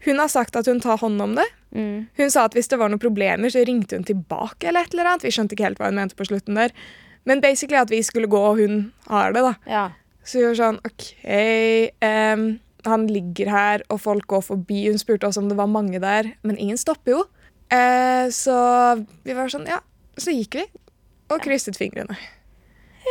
Hun 0.08 0.20
har 0.24 0.30
sagt 0.32 0.56
at 0.56 0.68
hun 0.72 0.80
tar 0.80 1.02
hånd 1.02 1.20
om 1.22 1.36
det. 1.36 1.46
Mm. 1.76 2.08
Hun 2.16 2.32
sa 2.32 2.46
at 2.48 2.56
hvis 2.56 2.70
det 2.72 2.80
var 2.80 2.88
noen 2.94 3.02
problemer, 3.04 3.52
så 3.52 3.66
ringte 3.68 3.98
hun 4.00 4.08
tilbake. 4.08 4.70
eller 4.70 4.88
et 4.88 4.94
eller 4.96 5.12
annet. 5.12 5.28
Vi 5.28 5.34
skjønte 5.36 5.58
ikke 5.58 5.68
helt 5.68 5.82
hva 5.82 5.90
hun 5.92 6.00
mente 6.00 6.16
på 6.16 6.24
slutten 6.30 6.56
der. 6.56 6.72
Men 7.28 7.42
basically 7.44 7.78
at 7.80 7.92
vi 7.92 8.00
skulle 8.08 8.30
gå, 8.32 8.40
og 8.40 8.62
hun 8.62 8.78
har 9.12 9.36
det. 9.36 9.44
da. 9.44 9.56
ja. 9.68 9.86
Så 10.28 10.42
vi 10.42 10.44
var 10.44 10.58
sånn 10.60 10.78
OK 10.84 11.04
um, 12.04 12.42
Han 12.88 13.06
ligger 13.08 13.48
her, 13.52 13.84
og 13.92 14.02
folk 14.04 14.26
går 14.28 14.42
forbi. 14.44 14.82
Hun 14.90 15.00
spurte 15.00 15.28
også 15.30 15.40
om 15.44 15.48
det 15.52 15.56
var 15.60 15.70
mange 15.72 16.02
der, 16.04 16.34
men 16.44 16.58
ingen 16.60 16.80
stopper 16.80 17.14
jo. 17.14 17.22
Uh, 17.72 18.28
så 18.32 18.56
vi 19.28 19.36
var 19.36 19.52
sånn 19.52 19.68
Ja. 19.68 19.80
Så 20.18 20.34
gikk 20.34 20.56
vi 20.58 20.66
og 21.30 21.44
krysset 21.44 21.76
fingrene. 21.80 22.16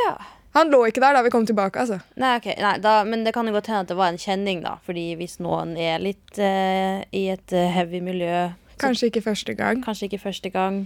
ja. 0.02 0.16
Han 0.56 0.70
lå 0.72 0.78
ikke 0.88 1.02
der 1.04 1.12
da 1.12 1.20
vi 1.20 1.28
kom 1.28 1.44
tilbake, 1.44 1.76
altså. 1.82 1.98
Nei, 2.16 2.30
ok. 2.38 2.46
Nei, 2.64 2.76
da, 2.80 2.94
men 3.04 3.26
det 3.26 3.34
kan 3.36 3.44
jo 3.44 3.52
godt 3.52 3.66
hende 3.68 3.82
at 3.84 3.90
det 3.90 3.96
var 3.98 4.08
en 4.08 4.16
kjenning, 4.16 4.62
da. 4.64 4.78
Fordi 4.86 5.10
hvis 5.20 5.34
noen 5.44 5.74
er 5.76 6.00
litt 6.00 6.38
uh, 6.40 7.02
i 7.12 7.26
et 7.28 7.52
eh, 7.52 7.66
heavy 7.74 8.00
miljø, 8.00 8.46
Kanskje 8.80 9.10
ikke 9.10 9.20
første 9.26 9.52
gang. 9.56 9.82
kanskje 9.84 10.08
ikke 10.08 10.22
første 10.22 10.48
gang, 10.52 10.78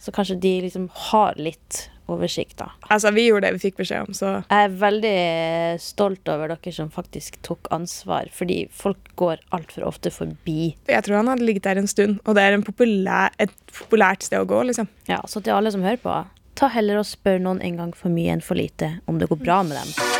så 0.00 0.12
kanskje 0.12 0.36
de 0.42 0.52
liksom 0.66 0.90
har 1.08 1.40
litt 1.40 1.86
oversikt, 2.08 2.56
da. 2.58 2.70
Altså, 2.90 3.12
Vi 3.14 3.26
gjorde 3.28 3.46
det 3.48 3.54
vi 3.56 3.62
fikk 3.70 3.76
beskjed 3.80 4.08
om, 4.08 4.14
så 4.14 4.44
Jeg 4.50 4.64
er 4.68 4.76
veldig 4.80 5.80
stolt 5.80 6.28
over 6.28 6.48
dere 6.54 6.72
som 6.72 6.90
faktisk 6.90 7.38
tok 7.42 7.68
ansvar, 7.74 8.28
fordi 8.32 8.68
folk 8.70 8.98
går 9.16 9.38
altfor 9.52 9.86
ofte 9.88 10.10
forbi. 10.10 10.74
jeg 10.88 11.04
tror 11.04 11.16
han 11.16 11.28
hadde 11.28 11.44
ligget 11.46 11.62
der 11.64 11.78
en 11.78 11.86
stund. 11.90 12.18
Og 12.26 12.34
det 12.34 12.42
er 12.42 12.52
en 12.54 12.62
populær, 12.66 13.30
et 13.38 13.50
populært 13.72 14.22
sted 14.22 14.38
å 14.40 14.46
gå, 14.46 14.62
liksom. 14.66 14.88
Ja, 15.08 15.20
Så 15.26 15.42
til 15.42 15.52
alle 15.54 15.70
som 15.72 15.82
hører 15.82 15.98
på, 16.02 16.24
ta 16.54 16.68
heller 16.68 16.98
og 16.98 17.04
spør 17.06 17.40
noen 17.40 17.62
en 17.62 17.76
gang 17.76 17.92
for 17.96 18.08
mye 18.10 18.32
enn 18.32 18.42
for 18.42 18.54
lite 18.54 19.00
om 19.06 19.18
det 19.18 19.28
går 19.28 19.42
bra 19.42 19.62
med 19.62 19.76
dem. 19.80 20.13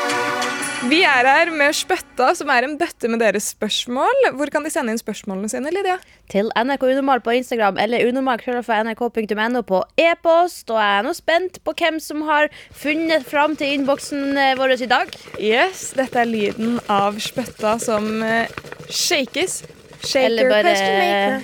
Vi 0.83 0.99
er 1.07 1.25
her 1.25 1.51
med 1.55 1.73
Spøtta, 1.77 2.33
som 2.37 2.51
er 2.53 2.67
en 2.67 2.75
bøtte 2.81 3.09
med 3.09 3.21
deres 3.23 3.47
spørsmål. 3.55 4.27
Hvor 4.37 4.51
kan 4.53 4.67
de 4.67 4.73
sende 4.73 4.93
inn 4.93 5.01
spørsmålene 5.01 5.49
sine, 5.49 5.71
Lydia? 5.73 5.95
Til 6.33 6.51
NRK 6.51 6.83
Unormal 6.91 7.23
på 7.25 7.37
Instagram 7.39 7.79
eller 7.81 8.05
unormal.nrk.no 8.11 9.63
på 9.69 9.81
e-post. 10.03 10.69
Og 10.75 10.81
jeg 10.83 10.99
er 10.99 11.07
nå 11.07 11.15
spent 11.17 11.61
på 11.65 11.77
hvem 11.79 12.01
som 12.03 12.27
har 12.29 12.51
funnet 12.75 13.25
fram 13.29 13.57
til 13.61 13.77
innboksen 13.79 14.37
eh, 14.37 14.53
vår 14.59 14.77
i 14.77 14.91
dag. 14.91 15.15
Yes, 15.39 15.93
dette 15.97 16.21
er 16.21 16.29
lyden 16.29 16.81
av 16.93 17.23
spøtta 17.23 17.79
som 17.83 18.11
eh, 18.27 18.51
shakes. 18.91 19.63
Shaker, 20.03 20.27
Eller 20.27 20.51
bare-. 20.53 21.43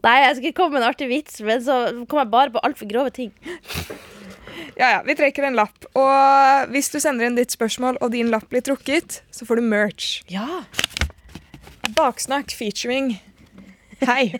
Nei, 0.00 0.20
jeg 0.24 0.36
skal 0.38 0.48
ikke 0.48 0.62
komme 0.62 0.78
med 0.78 0.82
en 0.82 0.90
artig 0.94 1.10
vits, 1.12 1.42
men 1.44 1.60
så 1.62 1.82
kommer 2.08 2.24
jeg 2.24 2.32
bare 2.32 2.54
på 2.56 2.64
altfor 2.64 2.88
grove 2.88 3.12
ting. 3.14 3.34
Ja, 4.80 4.90
ja, 4.94 5.00
vi 5.04 5.12
trekker 5.12 5.44
en 5.44 5.58
lapp. 5.58 5.84
Og 5.92 6.70
hvis 6.72 6.88
du 6.88 6.96
sender 7.02 7.28
inn 7.28 7.36
ditt 7.36 7.52
spørsmål, 7.52 7.98
og 8.00 8.14
din 8.14 8.30
lapp 8.32 8.48
blir 8.48 8.64
trukket, 8.64 9.20
så 9.28 9.44
får 9.44 9.60
du 9.60 9.66
merch. 9.68 10.06
Ja. 10.32 10.62
Baksnakk 11.96 12.54
featuring 12.56 13.18
Hei. 14.00 14.32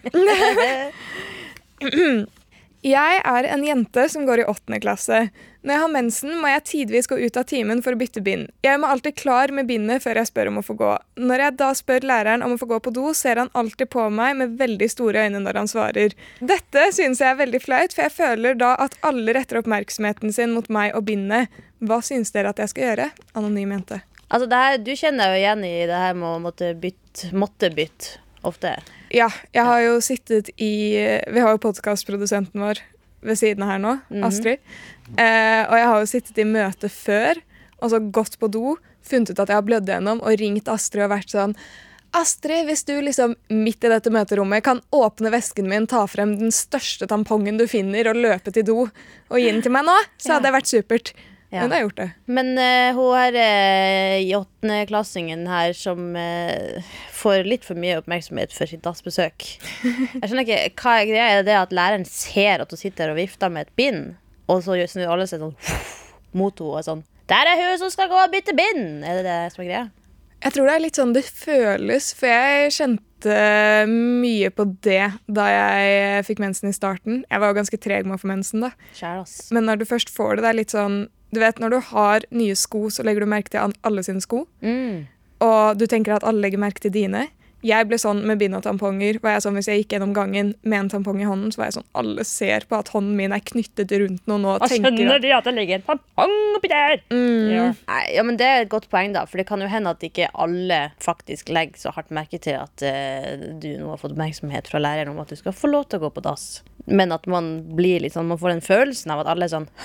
Jeg 2.81 3.21
er 3.29 3.45
en 3.45 3.61
jente 3.61 4.07
som 4.09 4.23
går 4.25 4.41
i 4.41 4.45
åttende 4.49 4.79
klasse. 4.81 5.27
Når 5.61 5.75
jeg 5.75 5.83
har 5.83 5.91
mensen, 5.93 6.31
må 6.41 6.49
jeg 6.49 6.63
tidvis 6.65 7.09
gå 7.11 7.19
ut 7.21 7.37
av 7.37 7.45
timen 7.51 7.83
for 7.85 7.93
å 7.93 7.99
bytte 8.01 8.23
bind. 8.25 8.47
Jeg 8.65 8.81
må 8.81 8.89
alltid 8.89 9.19
klar 9.21 9.53
med 9.53 9.69
bindet 9.69 10.01
før 10.01 10.17
jeg 10.17 10.31
spør 10.31 10.49
om 10.49 10.61
å 10.63 10.65
få 10.65 10.79
gå. 10.79 10.95
Når 11.21 11.45
jeg 11.45 11.57
da 11.61 11.69
spør 11.77 12.07
læreren 12.09 12.45
om 12.47 12.55
å 12.55 12.61
få 12.63 12.71
gå 12.71 12.79
på 12.81 12.93
do, 12.97 13.11
ser 13.13 13.43
han 13.43 13.53
alltid 13.53 13.91
på 13.93 14.07
meg 14.09 14.39
med 14.39 14.55
veldig 14.63 14.89
store 14.89 15.27
øyne 15.27 15.43
når 15.45 15.61
han 15.61 15.69
svarer. 15.69 16.17
Dette 16.41 16.87
synes 16.97 17.21
jeg 17.21 17.35
er 17.35 17.43
veldig 17.43 17.61
flaut, 17.61 17.93
for 17.93 18.07
jeg 18.07 18.17
føler 18.17 18.57
da 18.63 18.73
at 18.81 18.97
alle 19.05 19.37
retter 19.37 19.61
oppmerksomheten 19.61 20.33
sin 20.33 20.57
mot 20.57 20.73
meg 20.73 20.97
og 20.97 21.05
bindet. 21.11 21.53
Hva 21.85 22.01
synes 22.05 22.33
dere 22.33 22.55
at 22.55 22.65
jeg 22.65 22.73
skal 22.73 22.89
gjøre? 22.89 23.11
Anonym 23.37 23.77
jente. 23.77 24.01
Altså, 24.31 24.49
her, 24.49 24.81
du 24.81 24.95
kjenner 24.97 25.27
deg 25.27 25.37
jo 25.37 25.45
igjen 25.45 25.69
i 25.69 25.77
det 25.91 26.03
her 26.07 26.17
med 26.17 26.33
å 26.33 26.43
måtte 26.49 26.73
bytte, 26.81 27.35
måtte 27.37 27.69
bytte 27.77 28.23
ofte. 28.47 28.77
Ja, 29.15 29.29
jeg 29.55 29.67
har 29.67 29.83
jo 29.85 29.99
sittet 30.05 30.51
i 30.57 30.73
Vi 31.29 31.43
har 31.43 31.57
jo 31.57 31.63
podkastprodusenten 31.63 32.63
vår 32.63 32.83
ved 33.21 33.37
siden 33.37 33.65
av 33.67 33.75
her 33.75 33.83
nå, 33.83 33.97
Astrid. 34.25 34.63
Eh, 35.17 35.63
og 35.67 35.77
jeg 35.77 35.89
har 35.91 36.01
jo 36.01 36.09
sittet 36.09 36.39
i 36.41 36.47
møte 36.49 36.89
før, 36.93 37.41
og 37.81 37.93
så 37.93 38.01
gått 38.01 38.39
på 38.41 38.49
do, 38.53 38.79
funnet 39.05 39.33
ut 39.33 39.43
at 39.43 39.51
jeg 39.51 39.59
har 39.59 39.67
blødd 39.67 39.91
gjennom, 39.91 40.23
og 40.25 40.41
ringt 40.41 40.71
Astrid 40.73 41.05
og 41.05 41.13
vært 41.13 41.35
sånn 41.35 41.57
Astrid, 42.17 42.65
hvis 42.67 42.83
du 42.89 42.97
liksom 43.05 43.37
midt 43.55 43.85
i 43.87 43.91
dette 43.93 44.11
møterommet 44.11 44.65
kan 44.67 44.81
åpne 44.95 45.31
vesken 45.31 45.69
min, 45.71 45.87
ta 45.87 46.03
frem 46.11 46.33
den 46.41 46.51
største 46.55 47.07
tampongen 47.11 47.61
du 47.61 47.69
finner, 47.71 48.09
og 48.11 48.19
løpe 48.19 48.51
til 48.55 48.67
do 48.67 48.79
og 48.83 49.37
gi 49.39 49.47
den 49.47 49.63
til 49.63 49.75
meg 49.75 49.87
nå, 49.87 49.95
så 50.19 50.35
hadde 50.35 50.49
det 50.49 50.57
vært 50.57 50.73
supert. 50.73 51.13
Ja. 51.51 51.65
Hun 51.65 51.73
har 51.75 51.81
gjort 51.83 51.97
det. 51.99 52.11
Men 52.31 52.53
uh, 52.55 52.95
hun 52.95 53.17
her 53.19 53.37
eh, 53.43 54.17
i 54.23 54.35
åttendeklassingen 54.39 55.49
her 55.51 55.73
som 55.75 56.13
uh, 56.15 56.91
får 57.11 57.43
litt 57.49 57.67
for 57.67 57.79
mye 57.81 57.97
oppmerksomhet 57.99 58.55
for 58.55 58.71
sitt 58.71 58.85
dassbesøk. 58.87 59.47
Jeg 59.83 60.23
skjønner 60.23 60.47
ikke, 60.47 60.61
Hva 60.79 60.97
er 61.01 61.11
greia? 61.11 61.29
Er 61.41 61.47
det 61.47 61.59
at 61.59 61.75
læreren 61.75 62.07
ser 62.07 62.63
at 62.63 62.71
hun 62.71 62.79
sitter 62.79 63.11
og 63.11 63.19
vifter 63.19 63.51
med 63.51 63.67
et 63.67 63.75
bind, 63.79 64.13
og 64.47 64.63
så 64.63 64.79
snur 64.93 65.11
alle 65.11 65.27
seg 65.31 65.43
sånn 65.43 65.57
mot 66.39 66.55
henne 66.55 66.79
og 66.79 66.87
sånn 66.87 67.03
Der 67.31 67.51
er 67.51 67.59
hun 67.59 67.81
som 67.83 67.91
skal 67.91 68.11
gå 68.13 68.23
og 68.23 68.31
bytte 68.31 68.55
bind! 68.55 69.03
Er 69.03 69.19
det 69.19 69.27
det 69.27 69.39
som 69.51 69.67
er 69.67 69.73
greia? 69.73 69.87
Jeg 70.41 70.55
tror 70.55 70.71
det 70.71 70.75
er 70.79 70.87
litt 70.87 70.97
sånn 70.97 71.13
det 71.13 71.27
føles, 71.27 72.15
for 72.17 72.31
jeg 72.31 72.75
kjente 72.79 73.39
mye 73.91 74.49
på 74.55 74.71
det 74.87 75.11
da 75.29 75.51
jeg 75.51 76.23
fikk 76.31 76.39
mensen 76.41 76.71
i 76.71 76.77
starten. 76.77 77.25
Jeg 77.27 77.43
var 77.43 77.51
jo 77.51 77.59
ganske 77.59 77.81
treg 77.83 78.07
med 78.07 78.17
å 78.17 78.23
få 78.23 78.31
mensen, 78.31 78.63
da. 78.65 78.71
Kjære, 78.95 79.27
ass. 79.27 79.51
Men 79.53 79.67
når 79.69 79.83
du 79.83 79.91
først 79.91 80.15
får 80.15 80.39
det, 80.39 80.47
det 80.47 80.53
er 80.55 80.63
litt 80.63 80.73
sånn 80.73 81.03
Du 81.31 81.41
vet, 81.43 81.61
når 81.63 81.75
du 81.75 81.79
har 81.93 82.27
nye 82.35 82.57
sko, 82.59 82.89
så 82.91 83.05
legger 83.07 83.25
du 83.25 83.31
merke 83.31 83.53
til 83.53 83.75
alle 83.87 84.03
sine 84.07 84.23
sko. 84.25 84.45
Mm. 84.65 85.07
Og 85.47 85.79
du 85.79 85.87
tenker 85.89 86.17
at 86.17 86.27
alle 86.27 86.43
legger 86.43 86.61
merke 86.61 86.83
til 86.83 86.95
dine. 86.95 87.29
Jeg 87.67 87.89
ble 87.91 87.99
sånn 88.01 88.23
med 88.29 88.41
bind 88.41 88.57
og 88.57 88.63
tamponger. 88.65 89.19
Var 89.21 89.37
jeg 89.37 89.45
sånn, 89.45 89.57
hvis 89.59 89.69
jeg 89.69 89.83
gikk 89.83 89.95
gjennom 89.97 90.15
gangen 90.17 90.55
med 90.63 90.79
en 90.79 90.91
tampong 90.95 91.21
i 91.21 91.27
hånden, 91.29 91.53
så 91.53 91.61
var 91.61 91.69
jeg 91.71 91.77
sånn 91.79 91.89
Alle 92.01 92.25
ser 92.25 92.65
på 92.71 92.79
at 92.79 92.89
hånden 92.95 93.19
min 93.19 93.35
er 93.37 93.43
knyttet 93.45 93.93
rundt 94.01 94.31
Nå 94.31 94.39
og 94.41 94.65
skjønner 94.65 95.15
at 95.17 95.25
de 95.25 95.33
at 95.37 95.49
det 95.49 95.55
ligger 95.59 95.81
en 95.81 95.87
tampong 95.91 96.35
oppi 96.57 96.71
der? 96.73 96.97
mm, 97.13 97.51
Ja. 97.51 97.67
Nei, 97.91 98.03
ja, 98.17 98.25
men 98.25 98.39
Det 98.41 98.47
er 98.49 98.65
et 98.65 98.73
godt 98.73 98.89
poeng, 98.93 99.13
da. 99.17 99.27
For 99.29 99.41
det 99.41 99.47
kan 99.51 99.61
jo 99.61 99.69
hende 99.69 99.93
at 99.93 100.05
ikke 100.07 100.31
alle 100.33 100.81
faktisk 101.03 101.53
legger 101.53 101.81
så 101.81 101.93
hardt 101.97 102.11
merke 102.15 102.41
til 102.41 102.57
at 102.61 102.85
uh, 102.87 103.37
du 103.61 103.69
nå 103.77 103.93
har 103.93 104.01
fått 104.01 104.15
oppmerksomhet 104.17 104.71
fra 104.71 104.81
læreren 104.81 105.13
om 105.13 105.21
at 105.21 105.29
du 105.33 105.37
skal 105.37 105.57
få 105.57 105.71
lov 105.73 105.89
til 105.91 106.01
å 106.01 106.09
gå 106.09 106.15
på 106.17 106.25
dass. 106.25 106.63
Men 106.87 107.13
at 107.13 107.27
man 107.31 107.53
blir 107.77 108.01
litt 108.01 108.17
sånn, 108.17 108.31
man 108.31 108.41
får 108.41 108.55
den 108.55 108.65
følelsen 108.65 109.13
av 109.13 109.23
at 109.25 109.31
alle 109.35 109.47
er 109.47 109.53
sånn 109.53 109.69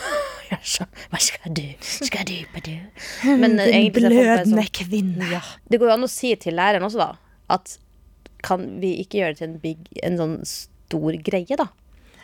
Hva 1.09 1.19
skal 1.19 1.53
du? 1.57 1.65
Skal 1.81 2.25
du 2.29 2.37
på 2.53 2.61
do? 2.67 2.75
Men 3.41 3.57
eh, 3.59 3.71
egentlig 3.81 4.11
er 4.11 4.15
folk 4.15 4.29
bare 4.29 4.49
sånn, 4.51 4.73
kvinne. 4.77 5.29
ja. 5.33 5.41
Det 5.67 5.79
går 5.81 5.89
jo 5.89 5.95
an 5.97 6.07
å 6.07 6.11
si 6.11 6.31
til 6.39 6.57
læreren 6.57 6.85
også, 6.85 7.01
da, 7.01 7.24
at 7.53 7.77
kan 8.45 8.67
vi 8.81 8.95
ikke 9.01 9.21
gjøre 9.21 9.33
det 9.33 9.41
til 9.41 9.49
en, 9.49 9.57
big, 9.63 9.89
en 10.05 10.19
sånn 10.19 10.37
stor 10.45 11.17
greie, 11.25 11.57
da? 11.57 11.69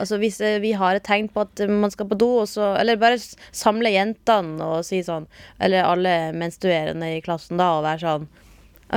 Altså 0.01 0.17
Hvis 0.21 0.39
eh, 0.41 0.59
vi 0.63 0.71
har 0.77 0.97
et 0.97 1.05
tegn 1.05 1.27
på 1.29 1.43
at 1.45 1.61
eh, 1.61 1.69
man 1.69 1.91
skal 1.93 2.07
på 2.09 2.17
do, 2.17 2.29
så, 2.49 2.73
eller 2.79 2.99
bare 3.01 3.19
samle 3.53 3.91
jentene 3.93 4.65
og 4.65 4.85
si 4.87 5.01
sånn 5.05 5.27
Eller 5.61 5.85
alle 5.85 6.31
menstruerende 6.33 7.11
i 7.17 7.21
klassen 7.21 7.61
da, 7.61 7.73
og 7.77 7.85
være 7.85 8.01
sånn 8.05 8.29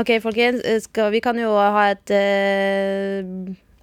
OK, 0.00 0.16
folkens, 0.24 0.62
eh, 0.66 0.80
skal, 0.82 1.12
vi 1.14 1.20
kan 1.24 1.38
jo 1.38 1.52
ha 1.58 1.88
et 1.92 2.14
eh, 2.14 3.20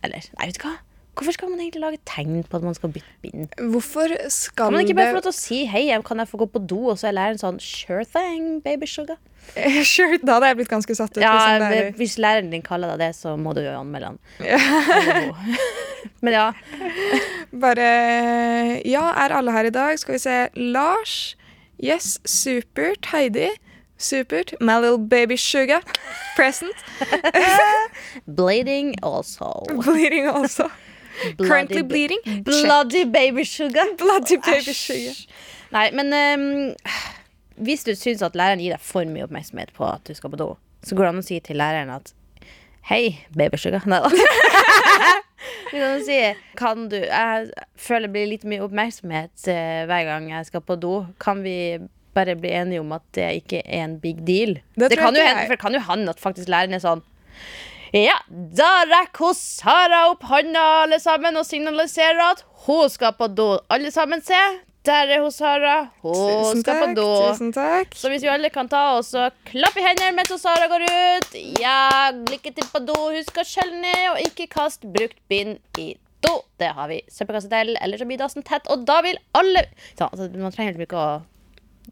Eller, 0.01 0.31
nei, 0.39 0.49
vet 0.49 0.57
du 0.57 0.65
hva? 0.65 0.77
Hvorfor 1.15 1.33
skal 1.35 1.49
man 1.51 1.59
egentlig 1.59 1.81
lage 1.83 1.97
tegn 2.07 2.43
på 2.47 2.57
at 2.57 2.63
man 2.63 2.73
skal 2.77 2.89
bytte 2.89 3.17
bind? 3.21 3.49
Hvorfor 3.73 4.07
skal 4.31 4.65
Kan 4.69 4.73
man 4.73 4.81
ikke 4.85 4.95
bare 4.95 5.11
få 5.11 5.19
lov 5.19 5.25
til 5.27 5.33
å 5.33 5.39
si 5.39 5.65
'hei, 5.65 6.01
kan 6.07 6.17
jeg 6.17 6.27
få 6.29 6.37
gå 6.37 6.45
på 6.53 6.61
do', 6.67 6.87
og 6.91 6.97
så 6.97 7.07
er 7.09 7.17
læreren 7.17 7.37
sånn 7.41 7.59
'sure 7.59 8.05
thing, 8.05 8.61
baby 8.63 8.85
sugar'? 8.87 9.17
Sure, 9.83 10.17
Da 10.23 10.33
hadde 10.37 10.47
jeg 10.47 10.55
blitt 10.57 10.69
ganske 10.69 10.95
satt 10.95 11.17
ut. 11.17 11.21
Ja, 11.21 11.31
hvis 11.33 11.61
lærer- 11.61 11.95
hvis 11.97 12.17
læreren 12.17 12.51
din 12.51 12.61
kaller 12.61 12.95
deg 12.95 12.99
det, 12.99 13.15
så 13.15 13.35
må 13.37 13.53
du 13.53 13.61
jo 13.61 13.69
anmelde 13.79 14.05
han. 14.05 14.19
Men 16.21 16.33
ja. 16.33 16.51
Bare 17.51 18.81
Ja, 18.85 19.11
er 19.25 19.33
alle 19.35 19.51
her 19.51 19.65
i 19.65 19.69
dag? 19.69 19.99
Skal 19.99 20.13
vi 20.13 20.19
se. 20.19 20.47
Lars. 20.55 21.35
Yes, 21.83 22.19
supert. 22.25 23.05
Heidi. 23.11 23.49
Supert. 23.97 24.53
My 24.61 24.77
little 24.79 24.97
baby 24.97 25.35
sugar. 25.37 25.81
Present. 26.35 26.75
Bleeding 28.27 28.95
also. 29.03 29.63
Bleeding 29.83 30.27
also. 30.27 30.69
Currently 31.37 31.81
Bloody 31.81 31.83
bleeding. 31.83 32.43
Bloody 32.43 33.03
baby 33.05 33.43
sugar. 33.43 33.95
Bloody 33.97 34.37
baby 34.37 34.73
sugar. 34.73 35.15
Nei, 35.71 35.87
men 35.95 36.11
um, 36.13 36.47
hvis 37.61 37.85
du 37.87 37.93
syns 37.95 38.23
at 38.25 38.35
læreren 38.35 38.61
gir 38.63 38.73
deg 38.75 38.83
for 38.83 39.07
mye 39.07 39.27
oppmerksomhet 39.27 39.71
på 39.75 39.85
at 39.87 40.03
du 40.07 40.15
skal 40.17 40.33
på 40.33 40.39
do, 40.41 40.49
så 40.83 40.97
går 40.97 41.07
det 41.07 41.11
an 41.13 41.21
å 41.21 41.27
si 41.27 41.39
til 41.45 41.61
læreren 41.61 41.93
at 41.93 42.13
Hei, 42.89 43.21
baby 43.37 43.59
sugar. 43.61 43.83
Nei 43.91 43.99
da. 44.01 44.09
Du 45.71 45.77
kan 45.77 46.01
si 46.05 46.17
Kan 46.57 46.87
du 46.89 46.97
Jeg 46.97 47.51
føler 47.79 48.07
det 48.07 48.13
blir 48.15 48.29
litt 48.29 48.45
mye 48.49 48.63
oppmerksomhet 48.65 49.45
eh, 49.49 49.83
hver 49.89 50.07
gang 50.09 50.29
jeg 50.33 50.49
skal 50.49 50.63
på 50.65 50.77
do. 50.81 50.95
Kan 51.21 51.43
vi 51.45 51.79
bare 52.17 52.35
bli 52.35 52.51
enige 52.57 52.81
om 52.83 52.91
at 52.97 53.05
det 53.15 53.29
ikke 53.43 53.61
er 53.63 53.85
en 53.85 53.99
big 54.01 54.25
deal? 54.27 54.57
Det 54.75 54.91
Det, 54.91 54.99
kan 54.99 55.15
jo 55.15 55.23
hende, 55.23 55.57
kan 55.61 55.77
jo 55.77 55.83
hende 55.85 56.11
at 56.11 56.19
faktisk 56.19 56.49
læreren 56.51 56.75
er 56.75 56.83
sånn 56.83 57.05
ja, 57.93 58.17
da 58.29 58.71
rekker 58.87 59.33
Sara 59.35 60.05
opp 60.11 60.23
hånda 60.29 60.61
alle 60.85 60.99
sammen 61.03 61.35
og 61.39 61.47
signaliserer 61.47 62.21
at 62.31 62.43
hun 62.65 62.89
skal 62.89 63.15
på 63.17 63.27
do. 63.35 63.55
Alle 63.73 63.91
sammen 63.91 64.21
se. 64.23 64.39
Der 64.87 65.11
er 65.13 65.21
hun 65.21 65.33
Sara. 65.33 65.91
Hun 66.01 66.15
Tusen 66.15 66.61
skal 66.63 66.79
på 66.81 66.93
do. 66.97 67.07
Tusen 67.29 67.51
takk. 67.53 67.91
Så 67.97 68.09
hvis 68.09 68.23
vi 68.25 68.31
alle 68.33 68.49
kan 68.53 68.69
ta 68.71 68.95
oss 68.95 69.11
og 69.13 69.35
klappe 69.49 69.81
i 69.81 69.85
hendene 69.85 70.15
mens 70.17 70.31
Sara 70.41 70.69
går 70.71 70.87
ut 70.87 71.35
Ja, 71.61 72.09
lykke 72.31 72.53
til 72.55 72.69
på 72.71 72.81
do. 72.87 72.95
Husk 73.13 73.43
å 73.43 73.45
skjelle 73.45 73.77
ned 73.83 74.07
og 74.13 74.23
ikke 74.25 74.47
kast 74.55 74.87
brukt 74.95 75.19
bind 75.29 75.59
i 75.77 75.91
do. 76.25 76.39
Det 76.61 76.71
har 76.77 76.89
vi 76.89 77.01
søppelkasse 77.11 77.49
til, 77.51 77.75
ellers 77.81 78.01
så 78.01 78.07
blir 78.09 78.21
dassen 78.21 78.45
tett, 78.45 78.65
og 78.69 78.85
da 78.87 78.99
vil 79.05 79.17
alle 79.37 79.65
så, 79.97 80.07
altså, 80.07 80.29
Man 80.37 80.53
trenger 80.53 80.77
ikke 80.85 80.97
å 81.01 81.21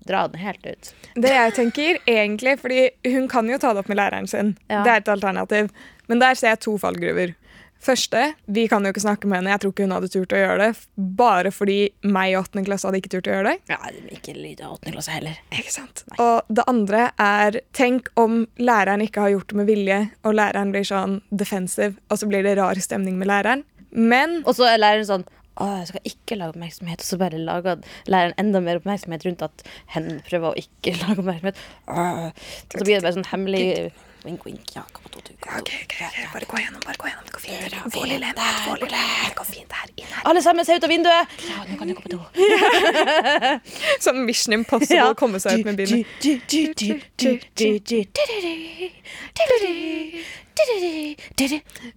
dra 0.08 0.28
den 0.28 0.42
helt 0.42 0.66
ut. 0.66 0.94
Det 1.16 1.34
jeg 1.34 1.54
tenker, 1.58 2.00
egentlig, 2.08 2.58
fordi 2.62 2.90
hun 3.12 3.28
kan 3.32 3.50
jo 3.50 3.60
ta 3.62 3.74
det 3.74 3.84
opp 3.84 3.92
med 3.92 4.00
læreren 4.00 4.28
sin. 4.30 4.56
Ja. 4.70 4.84
Det 4.86 4.92
er 4.94 5.04
et 5.04 5.14
alternativ. 5.16 5.70
Men 6.08 6.22
der 6.24 6.36
ser 6.40 6.56
jeg 6.56 6.64
to 6.66 6.78
fallgruver. 6.82 7.36
Første, 7.80 8.34
vi 8.52 8.66
kan 8.68 8.84
jo 8.84 8.92
ikke 8.92 9.02
snakke 9.06 9.28
med 9.30 9.40
henne. 9.40 9.54
Jeg 9.54 9.62
tror 9.64 9.72
ikke 9.72 9.86
hun 9.86 9.94
hadde 9.96 10.10
turt 10.12 10.34
å 10.36 10.40
gjøre 10.42 10.66
det. 10.66 10.82
Bare 11.20 11.52
fordi 11.56 11.78
meg 12.04 12.34
i 12.34 12.36
8. 12.36 12.64
klasse 12.68 12.90
hadde 12.90 13.00
ikke 13.00 13.12
turt 13.14 13.30
å 13.30 13.38
gjøre 13.38 13.54
det. 13.54 13.72
Ja, 13.72 13.78
ikke 14.12 14.36
lyd 14.36 14.60
av 14.60 14.74
åttende 14.76 14.98
klasse 14.98 15.16
heller. 15.16 15.40
Ikke 15.56 15.72
sant? 15.72 16.04
Og 16.20 16.52
det 16.52 16.66
andre 16.68 17.06
er 17.16 17.62
Tenk 17.76 18.10
om 18.20 18.42
læreren 18.60 19.06
ikke 19.06 19.24
har 19.24 19.32
gjort 19.32 19.54
det 19.54 19.60
med 19.62 19.70
vilje, 19.72 20.00
og 20.28 20.36
læreren 20.36 20.74
blir 20.76 20.84
sånn 20.88 21.22
defensive, 21.32 21.96
og 22.12 22.20
så 22.20 22.28
blir 22.28 22.44
det 22.44 22.58
rar 22.60 22.80
stemning 22.84 23.16
med 23.22 23.32
læreren. 23.32 23.64
Men 23.96 24.42
Og 24.44 24.58
så 24.60 24.68
er 24.74 24.82
læreren 24.82 25.08
sånn 25.08 25.28
å, 25.60 25.70
jeg 25.82 25.88
skal 25.90 26.12
ikke 26.12 26.38
lage 26.40 26.56
oppmerksomhet. 26.56 27.02
Og 27.04 27.08
så 27.10 27.20
bare 27.20 27.40
lager 27.42 27.82
læreren 28.12 28.38
enda 28.42 28.62
mer 28.64 28.80
oppmerksomhet 28.80 29.26
rundt 29.28 29.42
at 29.48 29.66
hen 29.96 30.20
prøver 30.28 30.52
å 30.52 30.60
ikke 30.62 30.96
lage 31.02 31.18
oppmerksomhet. 31.24 31.66
Åh. 31.88 32.30
Og 32.30 32.78
så 32.78 32.86
blir 32.86 33.00
det 33.00 33.04
bare 33.08 33.18
sånn 33.18 33.28
hemmelig 33.32 33.66
wink, 34.24 34.46
wink. 34.46 34.76
Ja, 34.76 34.82
kom 34.92 35.04
på 35.04 35.10
to. 35.10 35.22
Kom 35.40 35.54
på 35.54 35.66
do. 35.66 35.72
bare 36.34 36.46
gå 36.46 36.58
gjennom, 36.64 36.82
bare 36.86 36.98
gå 37.00 37.08
gjennom. 37.08 37.26
Det 37.26 37.34
går 37.36 37.40
fint. 37.40 37.76
Få 37.94 38.06
lille 38.06 38.26
henne, 38.26 38.48
få 38.66 38.76
lille. 38.82 39.04
Det 39.26 39.36
går 39.36 39.50
fint 39.50 39.72
her. 39.80 39.92
Inn 39.96 40.12
her. 40.12 40.24
Alle 40.32 40.42
sammen, 40.44 40.66
se 40.66 40.76
ut 40.76 40.84
av 40.84 40.90
vinduet! 40.90 41.38
Ja, 41.48 41.64
nå 41.70 41.78
kan 41.80 41.88
du 41.88 41.94
gå 41.98 42.02
på 42.06 42.12
do. 42.14 42.20
Sånn 44.06 44.24
Mission 44.28 44.56
Impossible 44.60 45.12
å 45.12 45.18
komme 45.20 45.40
seg 45.44 45.60
ut 45.60 45.66
med 45.72 45.80
bilen. 45.80 46.04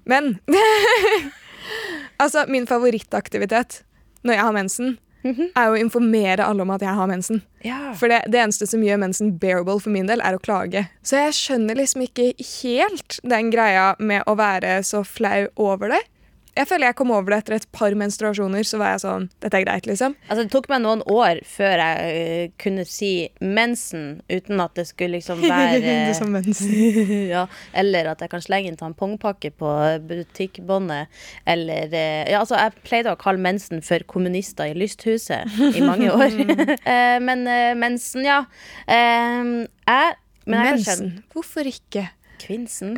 Men 0.05 0.39
Altså, 2.23 2.45
min 2.49 2.69
favorittaktivitet 2.71 3.83
når 4.23 4.39
jeg 4.39 4.47
har 4.47 4.55
mensen, 4.55 4.93
er 5.23 5.71
å 5.71 5.79
informere 5.79 6.43
alle 6.47 6.65
om 6.65 6.73
at 6.75 6.83
jeg 6.83 6.95
har 6.99 7.11
mensen. 7.11 7.43
Ja. 7.63 7.93
For 7.99 8.11
det, 8.11 8.25
det 8.33 8.41
eneste 8.43 8.67
som 8.67 8.83
gjør 8.83 9.01
mensen 9.03 9.37
bearable 9.39 9.79
for 9.83 9.95
min 9.95 10.09
del, 10.11 10.23
er 10.23 10.35
å 10.35 10.43
klage. 10.43 10.87
Så 11.07 11.21
jeg 11.21 11.37
skjønner 11.39 11.79
liksom 11.79 12.03
ikke 12.07 12.33
helt 12.39 13.19
den 13.23 13.53
greia 13.55 13.93
med 14.03 14.27
å 14.27 14.35
være 14.39 14.81
så 14.87 15.05
flau 15.07 15.47
over 15.63 15.95
det. 15.95 16.03
Jeg 16.53 16.69
føler 16.69 16.91
jeg 16.91 16.97
kom 16.99 17.11
over 17.15 17.33
det 17.33 17.39
etter 17.41 17.55
et 17.57 17.67
par 17.73 17.95
menstruasjoner, 17.97 18.67
så 18.69 18.77
var 18.81 18.95
jeg 18.95 19.03
sånn 19.07 19.29
Dette 19.41 19.57
er 19.57 19.65
greit, 19.65 19.87
liksom. 19.89 20.17
Altså, 20.27 20.45
det 20.45 20.53
tok 20.53 20.69
meg 20.69 20.83
noen 20.85 21.03
år 21.09 21.41
før 21.49 21.81
jeg 21.81 22.13
uh, 22.13 22.53
kunne 22.61 22.85
si 22.89 23.13
mensen 23.41 24.21
uten 24.29 24.61
at 24.61 24.77
det 24.77 24.85
skulle 24.91 25.17
liksom 25.17 25.41
være 25.49 25.81
er 25.81 26.13
som 26.19 26.33
mensen. 26.35 26.69
ja, 27.33 27.47
Eller 27.73 28.13
at 28.13 28.25
jeg 28.25 28.33
kan 28.35 28.45
slenge 28.45 28.73
en 28.73 28.81
tampongpakke 28.81 29.53
på 29.57 29.73
butikkbåndet. 30.11 31.23
Eller 31.49 31.89
uh, 31.89 32.23
Ja, 32.29 32.43
altså, 32.43 32.61
jeg 32.61 32.85
pleide 32.85 33.17
å 33.17 33.21
kalle 33.21 33.41
mensen 33.43 33.81
for 33.85 34.05
kommunister 34.09 34.69
i 34.69 34.77
lysthuset 34.77 35.49
i 35.73 35.85
mange 35.85 36.13
år. 36.13 36.31
Eh, 36.83 37.19
men 37.23 37.45
mensen, 37.79 38.25
ja. 38.27 38.43
Jeg 38.89 40.15
Men 40.45 40.67
jeg 40.67 40.77
Mensen. 40.77 41.11
Hvorfor 41.33 41.69
ikke? 41.69 42.09
Kvinsen. 42.43 42.97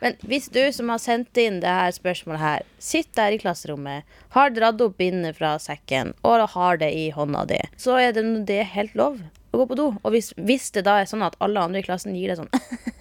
Men 0.00 0.18
hvis 0.26 0.50
du 0.52 0.60
som 0.74 0.90
har 0.92 1.00
sendt 1.02 1.36
inn 1.40 1.60
det 1.62 1.70
her 1.70 1.94
spørsmålet 1.94 2.42
her, 2.42 2.66
sitter 2.82 3.20
der 3.20 3.36
i 3.36 3.40
klasserommet, 3.42 4.18
har 4.36 4.52
dratt 4.54 4.82
opp 4.84 4.98
bindet 5.00 5.38
fra 5.38 5.54
sekken 5.62 6.12
og 6.26 6.48
har 6.54 6.80
det 6.82 6.90
i 6.96 7.08
hånda 7.14 7.44
di, 7.50 7.60
så 7.80 7.98
er 8.00 8.14
det, 8.16 8.24
det 8.48 8.60
er 8.62 8.70
helt 8.74 8.94
lov 8.98 9.18
å 9.54 9.60
gå 9.62 9.66
på 9.70 9.78
do. 9.78 9.88
Og 10.02 10.14
hvis, 10.14 10.32
hvis 10.36 10.70
det 10.74 10.84
da 10.88 10.98
er 11.00 11.10
sånn 11.10 11.24
at 11.26 11.36
alle 11.44 11.62
andre 11.62 11.82
i 11.82 11.86
klassen 11.86 12.16
gir 12.18 12.32
deg 12.32 12.40
sånn 12.40 12.50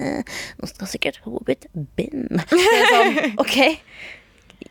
Nå 0.60 0.70
skal 0.70 0.90
sikkert 0.90 1.22
hun 1.26 1.40
bytte 1.48 1.72
bind. 1.98 2.44
Sånn, 2.50 3.18
OK. 3.44 3.58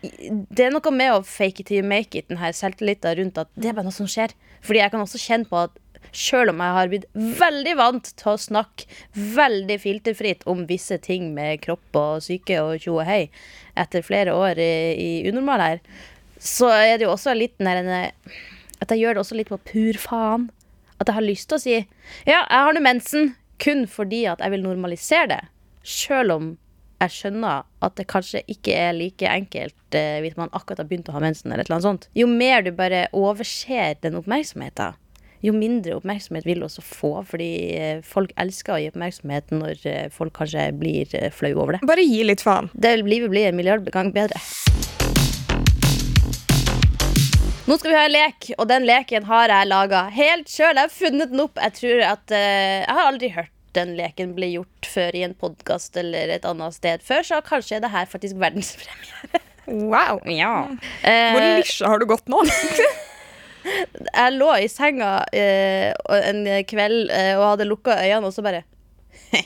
Det 0.02 0.66
er 0.66 0.72
noe 0.74 0.94
med 0.94 1.14
å 1.14 1.22
fake 1.26 1.62
it 1.62 1.68
till 1.70 1.82
you 1.82 1.86
make 1.86 2.16
it, 2.18 2.28
den 2.30 2.40
her 2.40 2.54
selvtilliten 2.56 3.18
rundt 3.18 3.40
at 3.42 3.50
det 3.54 3.70
er 3.70 3.76
bare 3.76 3.86
noe 3.86 3.94
som 3.94 4.08
skjer. 4.10 4.34
Fordi 4.64 4.82
jeg 4.82 4.94
kan 4.94 5.04
også 5.04 5.20
kjenne 5.20 5.50
på 5.50 5.64
at 5.66 5.78
selv 6.12 6.52
om 6.52 6.60
jeg 6.60 6.76
har 6.76 6.90
blitt 6.92 7.06
veldig 7.40 7.74
vant 7.78 8.08
til 8.20 8.30
å 8.34 8.40
snakke 8.40 8.86
veldig 9.36 9.78
filterfritt 9.80 10.46
om 10.50 10.66
visse 10.68 10.98
ting 11.02 11.30
med 11.36 11.62
kropp 11.64 11.98
og 11.98 12.24
syke 12.24 12.60
og 12.60 12.76
tjo 12.84 12.98
og 12.98 13.06
hei 13.08 13.22
etter 13.80 14.04
flere 14.04 14.34
år 14.36 14.60
i, 14.60 14.72
i 14.92 15.10
unormal 15.30 15.64
her, 15.64 15.84
så 16.42 16.68
er 16.74 16.98
det 16.98 17.06
jo 17.06 17.14
også 17.14 17.34
litt 17.38 17.54
den 17.62 17.86
der 17.88 18.12
At 18.82 18.90
jeg 18.90 18.98
gjør 18.98 19.14
det 19.14 19.22
også 19.22 19.36
litt 19.38 19.52
på 19.52 19.60
pur 19.62 19.98
faen. 20.02 20.48
At 20.98 21.06
jeg 21.06 21.14
har 21.14 21.24
lyst 21.24 21.48
til 21.48 21.56
å 21.58 21.62
si 21.62 21.76
ja, 21.76 22.42
jeg 22.42 22.64
har 22.66 22.74
nå 22.74 22.82
mensen, 22.82 23.36
kun 23.62 23.86
fordi 23.86 24.24
at 24.26 24.42
jeg 24.42 24.50
vil 24.56 24.66
normalisere 24.66 25.28
det. 25.30 25.42
Selv 25.86 26.34
om 26.34 26.50
jeg 27.02 27.14
skjønner 27.16 27.64
at 27.82 27.94
det 27.98 28.06
kanskje 28.10 28.42
ikke 28.50 28.74
er 28.78 28.92
like 28.94 29.26
enkelt 29.26 29.96
eh, 29.98 30.20
hvis 30.22 30.36
man 30.38 30.52
akkurat 30.54 30.82
har 30.82 30.90
begynt 30.90 31.10
å 31.10 31.16
ha 31.16 31.22
mensen. 31.22 31.50
eller 31.50 31.66
annet 31.70 31.86
sånt. 31.86 32.08
Jo 32.14 32.28
mer 32.30 32.62
du 32.62 32.70
bare 32.74 33.08
overser 33.16 33.96
den 34.02 34.18
oppmerksomheten, 34.20 34.98
jo 35.42 35.52
mindre 35.54 35.96
oppmerksomhet 35.98 36.46
vil 36.46 36.62
også 36.62 36.82
få, 36.86 37.12
fordi 37.26 37.50
eh, 37.74 38.02
folk 38.06 38.30
elsker 38.40 38.76
å 38.76 38.80
gi 38.80 38.90
oppmerksomhet 38.92 39.50
når 39.54 39.86
eh, 39.90 40.04
folk 40.14 40.34
kanskje 40.38 40.68
blir 40.78 41.10
eh, 41.18 41.32
flau 41.34 41.50
over 41.56 41.76
det. 41.76 41.82
Bare 41.88 42.04
gi 42.06 42.22
litt 42.26 42.44
faen. 42.44 42.70
Det 42.74 42.94
livet 43.02 43.32
blir 43.32 43.48
en 43.50 43.58
milliard 43.58 43.88
gang 43.94 44.12
bedre. 44.14 44.38
Nå 47.66 47.78
skal 47.78 47.90
vi 47.90 47.96
ha 47.96 48.06
en 48.06 48.14
lek, 48.14 48.52
og 48.58 48.68
den 48.70 48.86
leken 48.86 49.26
har 49.26 49.50
jeg 49.50 49.70
laga 49.70 50.06
helt 50.14 50.50
sjøl. 50.50 50.76
Jeg 50.76 50.82
har 50.82 50.94
funnet 50.94 51.30
den 51.32 51.42
opp. 51.42 51.58
Jeg 51.62 51.76
tror 51.78 52.02
at 52.10 52.34
uh, 52.34 52.38
Jeg 52.82 52.96
har 52.98 53.06
aldri 53.06 53.30
hørt 53.36 53.52
den 53.72 53.94
leken 53.96 54.34
bli 54.36 54.50
gjort 54.56 54.88
før 54.92 55.16
i 55.16 55.22
en 55.24 55.34
podkast 55.38 55.96
eller 55.96 56.34
et 56.34 56.44
annet 56.44 56.76
sted 56.76 57.06
før, 57.06 57.22
så 57.24 57.38
kanskje 57.46 57.78
er 57.78 57.86
det 57.86 57.94
her 57.94 58.10
faktisk 58.10 58.36
verdenspremiere. 58.42 59.40
Wow. 59.70 60.18
Ja. 60.26 60.66
Hvor 61.06 61.46
nisja 61.46 61.88
har 61.88 62.02
du 62.02 62.10
gått 62.10 62.28
nå? 62.28 62.42
jeg 64.22 64.38
lå 64.38 64.52
i 64.62 64.70
senga 64.70 65.10
eh, 65.32 65.90
en 66.18 66.46
kveld 66.68 67.12
eh, 67.12 67.34
og 67.38 67.52
hadde 67.52 67.68
lukka 67.68 67.98
øynene, 67.98 68.30
og 68.30 68.34
så 68.34 68.44
bare 68.44 68.64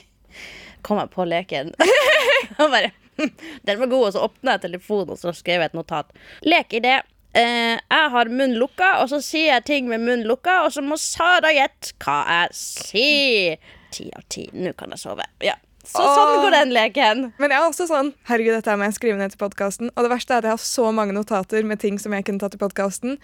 kom 0.85 1.01
jeg 1.01 1.13
på 1.13 1.27
leken. 1.27 1.73
og 2.61 2.71
bare 2.71 2.93
Den 3.65 3.79
var 3.79 3.87
god, 3.87 4.07
og 4.07 4.13
så 4.13 4.25
åpna 4.27 4.57
jeg 4.57 4.65
telefonen 4.67 5.13
og 5.15 5.21
så 5.21 5.33
skrev 5.35 5.63
jeg 5.63 5.71
et 5.71 5.77
notat. 5.77 6.11
Lek 6.45 6.77
i 6.77 6.83
det. 6.83 6.97
Eh, 7.37 7.77
jeg 7.77 8.11
har 8.13 8.31
munnen 8.31 8.57
lukka, 8.61 8.97
og 9.01 9.11
så 9.11 9.21
sier 9.23 9.57
jeg 9.57 9.67
ting 9.69 9.89
med 9.91 10.03
munnen 10.03 10.27
lukka, 10.29 10.63
og 10.65 10.73
så 10.73 10.83
må 10.85 10.97
Sara 11.01 11.51
gjette 11.53 11.95
hva 12.03 12.19
jeg 12.31 12.59
sier. 12.61 13.71
Ti 13.93 14.09
av 14.17 14.27
ti. 14.31 14.47
Nå 14.53 14.73
kan 14.77 14.93
jeg 14.93 15.03
sove. 15.03 15.25
Ja. 15.43 15.57
Så 15.87 16.03
sånn 16.03 16.41
går 16.43 16.51
den 16.51 16.73
leken. 16.75 17.21
Men 17.39 17.53
jeg 17.53 17.61
er 17.61 17.65
også 17.69 17.85
sånn 17.87 18.09
Herregud, 18.27 18.57
dette 18.57 18.73
må 18.75 18.89
jeg 18.89 18.97
skrive 18.97 19.19
ned 19.21 19.31
til 19.31 19.39
podkasten. 19.39 19.91
Og 19.93 20.03
det 20.03 20.11
verste 20.11 20.35
er 20.35 20.41
at 20.41 20.49
jeg 20.49 20.57
har 20.57 20.65
så 20.65 20.89
mange 20.91 21.15
notater 21.15 21.63
med 21.63 21.79
ting 21.79 21.95
som 22.01 22.11
jeg 22.11 22.25
kunne 22.27 22.43
tatt 22.43 22.57
i 22.57 22.59
podkasten. 22.59 23.15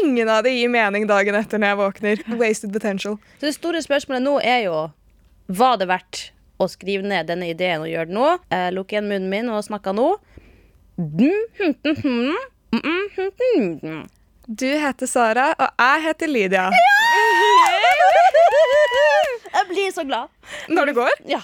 Ingen 0.00 0.28
av 0.32 0.42
det 0.46 0.52
gir 0.54 0.70
mening 0.72 1.06
dagen 1.10 1.34
etter 1.38 1.58
når 1.60 1.72
jeg 1.72 1.78
våkner. 1.80 2.22
Wasted 2.40 2.72
potential. 2.72 3.16
Så 3.40 3.48
det 3.48 3.54
store 3.56 3.82
spørsmålet 3.84 4.22
nå 4.24 4.36
er 4.40 4.64
jo 4.68 4.76
Var 5.52 5.76
det 5.80 5.88
verdt 5.90 6.20
å 6.62 6.68
skrive 6.70 7.02
ned 7.06 7.26
denne 7.28 7.48
ideen 7.50 7.82
og 7.82 7.90
gjøre 7.90 8.08
det 8.08 8.14
nå? 8.16 8.28
Eh, 8.54 8.68
Lukk 8.72 8.92
igjen 8.94 9.08
munnen 9.10 9.28
min 9.32 9.50
og 9.50 9.64
snakke 9.66 9.92
nå. 9.96 10.12
Du 14.46 14.66
heter 14.66 15.06
Sara, 15.10 15.48
og 15.58 15.68
jeg 15.82 16.02
heter 16.06 16.30
Lydia. 16.30 16.66
Jeg 19.52 19.68
blir 19.70 19.90
så 19.94 20.04
glad. 20.08 20.28
Når 20.68 20.90
det 20.90 20.94
går? 20.96 21.10
Ja. 21.28 21.40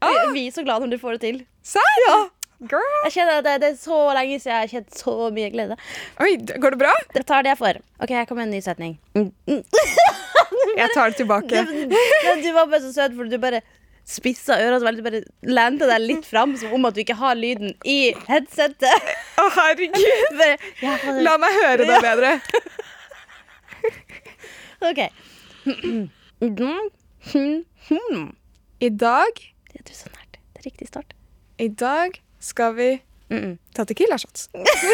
Jeg 0.00 0.28
blir 0.32 0.50
så 0.54 0.64
glad 0.64 0.80
når 0.84 0.94
du 0.94 0.98
får 1.02 1.18
det 1.18 1.20
til. 1.26 1.40
Serr? 1.62 2.04
Ja. 2.08 2.18
Girl. 2.68 2.84
Jeg 3.06 3.12
kjenner 3.14 3.38
at 3.40 3.46
det, 3.46 3.54
det 3.62 3.68
er 3.72 3.76
så 3.80 3.98
lenge 4.12 4.36
siden 4.36 4.52
jeg 4.52 4.60
har 4.66 4.72
kjent 4.74 4.96
så 5.00 5.14
mye 5.32 5.48
glede. 5.54 5.76
Oi, 6.20 6.34
går 6.60 6.74
det 6.74 6.80
bra? 6.82 6.90
Det 7.14 7.22
tar 7.28 7.44
det 7.46 7.54
jeg 7.54 7.60
får. 7.62 7.78
OK, 8.04 8.10
her 8.12 8.26
kommer 8.28 8.44
en 8.44 8.52
ny 8.52 8.60
setning. 8.64 8.98
Mm. 9.16 9.30
Jeg 10.76 10.90
tar 10.92 11.08
det 11.12 11.16
tilbake. 11.22 11.62
Men 12.26 12.42
Du 12.44 12.50
var 12.52 12.68
bare 12.68 12.82
så 12.84 12.92
søt, 12.92 13.16
for 13.16 13.24
du 13.32 13.38
bare 13.40 13.62
spissa 14.10 14.58
ørene 14.60 14.80
så 14.82 14.88
veldig. 14.90 15.00
Du 15.00 15.08
bare 15.08 15.22
lente 15.56 15.88
deg 15.88 16.04
litt 16.04 16.28
fram, 16.28 16.52
som 16.60 16.76
om 16.76 16.84
at 16.90 16.96
du 16.96 17.00
ikke 17.04 17.16
har 17.20 17.38
lyden 17.38 17.72
i 17.88 17.98
headsetet. 18.28 19.10
Å, 19.40 19.48
herregud. 19.56 20.36
Bare, 20.36 20.56
ja. 20.84 20.96
La 21.24 21.36
meg 21.40 21.56
høre 21.62 21.88
det 21.88 22.00
bedre. 22.04 22.36
OK. 24.90 25.00
I 28.80 28.88
dag, 29.00 29.46
Det. 29.72 29.84
Det 29.84 30.60
er 30.60 30.66
riktig 30.66 30.88
start. 30.88 31.14
i 31.58 31.68
dag 31.68 32.20
skal 32.40 32.74
vi 32.78 32.90
Mm. 33.30 33.58
ta 33.74 33.84
Tequila-shots. 33.86 34.48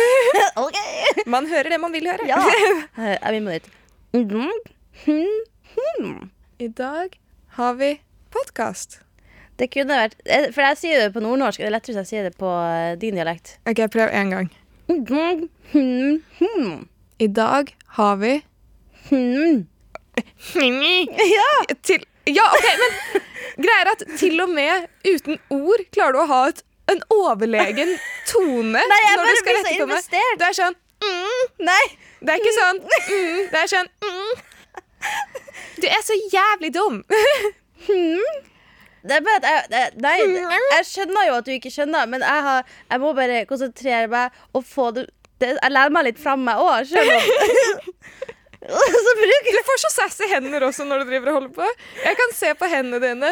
OK. 0.60 0.76
Man 1.24 1.46
hører 1.48 1.70
det 1.72 1.78
man 1.80 1.92
vil 1.94 2.04
høre. 2.04 2.26
Ja. 2.28 2.36
Er 3.24 3.32
vi 3.32 3.38
vil 3.40 3.46
på 3.46 3.48
nytt. 3.54 3.70
Mm. 5.06 6.28
I 6.60 6.68
dag 6.68 7.16
har 7.56 7.74
vi 7.80 7.94
podkast. 8.34 8.98
Det 9.56 9.70
kunne 9.72 9.96
vært 9.96 10.18
eh, 10.28 10.50
For 10.52 10.60
jeg 10.66 10.76
sier 10.82 11.00
det 11.06 11.14
på 11.14 11.22
nordnorsk. 11.24 11.62
Det 11.62 11.70
er 11.70 11.72
lettere 11.72 11.94
hvis 11.94 12.02
jeg 12.02 12.10
sier 12.10 12.28
det 12.28 12.34
på 12.36 12.50
eh, 12.52 12.92
din 13.00 13.16
dialekt. 13.16 13.54
OK, 13.64 13.80
prøv 13.94 14.12
én 14.12 14.28
gang. 14.34 14.50
I 17.24 17.28
dag 17.32 17.72
har 17.96 18.16
vi 18.20 18.34
Ja! 20.60 21.50
Til, 21.82 22.04
ja, 22.28 22.44
OK, 22.52 22.68
men 22.82 22.90
greia 23.64 23.80
er 23.86 23.90
at 23.94 24.04
til 24.20 24.40
og 24.44 24.52
med 24.52 24.86
uten 25.08 25.38
ord 25.56 25.82
klarer 25.94 26.16
du 26.16 26.20
å 26.24 26.28
ha 26.30 26.40
et, 26.50 26.60
en 26.92 27.00
overlegen 27.10 27.90
tone 28.30 28.80
Nei, 28.90 28.98
jeg 29.02 29.16
når 29.18 29.24
du 29.30 29.36
skal 29.40 29.52
rette 29.58 29.76
på 29.80 29.86
meg. 29.90 30.02
Du 30.10 30.16
Det 30.40 30.46
er 30.50 30.56
sånn 30.58 30.76
mm, 31.04 31.42
Nei! 31.68 31.84
Det 32.20 32.30
er 32.34 32.38
ikke 32.42 32.56
sånn 32.56 32.78
mm, 32.86 33.40
Det 33.52 33.58
er 33.62 33.68
sånn 33.72 33.90
mm. 34.04 34.34
Du 35.76 35.86
er 35.86 36.02
så 36.02 36.14
jævlig 36.32 36.70
dum. 36.74 36.96
Det 39.06 39.14
er 39.14 39.20
bare 39.22 39.38
at 39.38 39.44
jeg, 39.46 39.60
det- 39.70 39.94
nei, 40.02 40.16
jeg 40.72 40.84
skjønner 40.88 41.24
jo 41.28 41.34
at 41.36 41.46
du 41.46 41.52
ikke 41.54 41.70
skjønner, 41.70 42.08
men 42.10 42.20
jeg, 42.26 42.40
har, 42.48 42.60
jeg 42.90 42.98
må 43.02 43.08
bare 43.14 43.44
konsentrere 43.46 44.08
meg 44.10 44.26
og 44.56 44.62
få 44.66 44.88
det, 44.96 45.04
det 45.40 45.48
Jeg 45.62 45.70
lærer 45.76 45.92
meg 45.94 46.04
litt 46.08 46.18
fra 46.18 46.34
meg 46.40 46.56
òg, 46.58 46.88
sjøl 46.90 47.10
om 47.14 47.22
Du 49.46 49.60
får 49.66 49.78
så 49.84 49.90
sassy 49.94 50.26
hender 50.30 50.66
også 50.66 50.84
når 50.86 51.04
du 51.04 51.10
driver 51.10 51.30
og 51.30 51.38
holder 51.38 51.52
på. 51.56 51.68
Jeg 52.02 52.18
kan 52.18 52.34
se 52.36 52.52
på 52.58 52.68
hendene 52.70 53.00
dine 53.02 53.30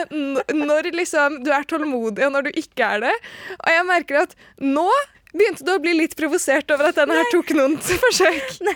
når 0.55 0.91
liksom 0.95 1.41
du 1.45 1.51
er 1.55 1.67
tålmodig, 1.69 2.27
og 2.27 2.37
når 2.37 2.49
du 2.49 2.61
ikke 2.61 2.87
er 2.87 3.05
det. 3.09 3.15
Og 3.59 3.73
jeg 3.75 3.89
merker 3.91 4.23
at 4.25 4.37
nå 4.63 4.89
begynte 5.35 5.65
du 5.67 5.71
å 5.75 5.81
bli 5.83 5.93
litt 5.99 6.15
provosert 6.19 6.71
over 6.71 6.89
at 6.93 6.99
denne 6.99 7.17
her 7.19 7.27
tok 7.33 7.49
noen 7.59 7.75
forsøk. 8.05 8.53
Nei, 8.67 8.75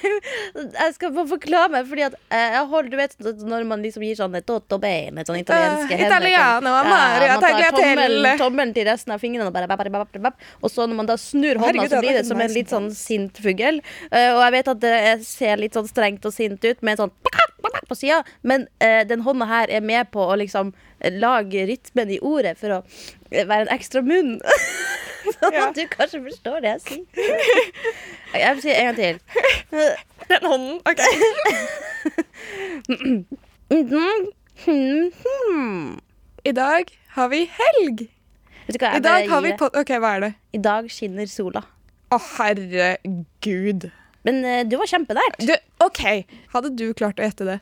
jeg 0.58 0.94
skal 0.96 1.12
få 1.14 1.24
forklare 1.30 1.70
meg, 1.72 1.86
fordi 1.90 2.04
at 2.08 2.16
eh, 2.34 2.56
jeg 2.56 2.64
holder, 2.72 2.90
du 2.90 2.96
vet 2.98 3.44
når 3.52 3.66
man 3.70 3.84
liksom 3.86 4.02
gir 4.06 4.18
sånn 4.18 4.34
totto 4.48 4.80
bene, 4.82 5.24
sånn 5.28 5.38
italienske 5.40 5.94
hender. 5.94 6.10
italiano, 6.10 6.72
sånn, 6.74 6.90
ja, 6.92 7.30
man 7.36 7.44
tar 7.44 7.46
tagliatelle. 7.46 8.34
tommelen, 8.42 8.74
til 8.76 8.88
resten 8.90 9.14
av 9.14 9.22
fingrene 9.22 9.46
og 9.48 9.54
bare 9.56 9.70
bap, 9.70 9.84
bap, 9.86 10.10
bap, 10.12 10.20
bap. 10.28 10.46
Og 10.62 10.72
så 10.74 10.86
når 10.90 11.00
man 11.02 11.10
da 11.12 11.18
snur 11.20 11.62
hånda, 11.62 11.88
så 11.94 12.02
blir 12.02 12.18
det 12.20 12.26
som 12.28 12.40
en 12.42 12.52
litt 12.54 12.74
sånn 12.74 12.90
sint 12.96 13.38
fugl. 13.44 13.80
Eh, 14.10 14.30
og 14.34 14.42
jeg 14.48 14.56
vet 14.58 14.72
at 14.74 14.82
det 14.84 14.94
er- 15.12 15.24
ser 15.28 15.56
litt 15.62 15.78
sånn 15.78 15.88
strengt 15.88 16.26
og 16.26 16.34
sint 16.34 16.58
ut 16.64 16.82
med 16.82 16.96
en 16.98 17.06
sånn 17.06 17.14
på 17.88 17.96
sida, 17.96 18.20
men 18.42 18.66
den 18.80 19.22
hånda 19.24 19.46
her 19.48 19.70
er 19.72 19.80
med 19.80 20.10
på 20.12 20.20
å 20.20 20.34
liksom 20.36 20.74
lage 21.20 21.62
rytmen 21.70 22.10
i 22.12 22.18
ordet 22.20 22.56
for 22.60 22.68
å 22.78 22.82
være 23.32 23.64
en 23.64 23.72
ekstra 23.72 24.02
munn. 24.04 24.34
Sånn 25.38 25.56
at 25.60 25.76
du 25.76 25.84
kanskje 25.92 26.20
forstår 26.24 26.62
det 26.64 26.70
jeg 26.70 26.80
sier. 26.86 27.04
Jeg 28.38 28.54
vil 28.54 28.62
si 28.62 28.72
en 28.74 28.84
gang 28.88 28.96
til. 28.98 29.16
Den 30.30 30.42
hånden. 30.44 30.76
Ok. 30.84 31.00
I 36.44 36.52
dag 36.56 36.92
har 37.16 37.28
vi 37.32 37.40
helg. 37.58 38.04
Vet 38.68 38.76
du 38.76 38.80
hva, 38.82 38.90
I 38.98 39.04
dag 39.04 39.30
har 39.32 39.44
vi. 39.44 39.54
OK, 39.56 39.94
hva 39.96 40.10
er 40.16 40.20
det? 40.26 40.32
I 40.52 40.60
dag 40.64 40.90
skinner 40.92 41.28
sola. 41.30 41.64
Å, 42.12 42.18
herregud. 42.36 43.88
Men 44.28 44.42
uh, 44.44 44.60
du 44.68 44.76
var 44.80 44.90
kjempenært. 44.90 45.40
Du, 45.40 45.54
OK. 45.84 46.02
Hadde 46.52 46.74
du 46.76 46.86
klart 46.96 47.20
å 47.20 47.24
gjette 47.24 47.48
det? 47.48 47.58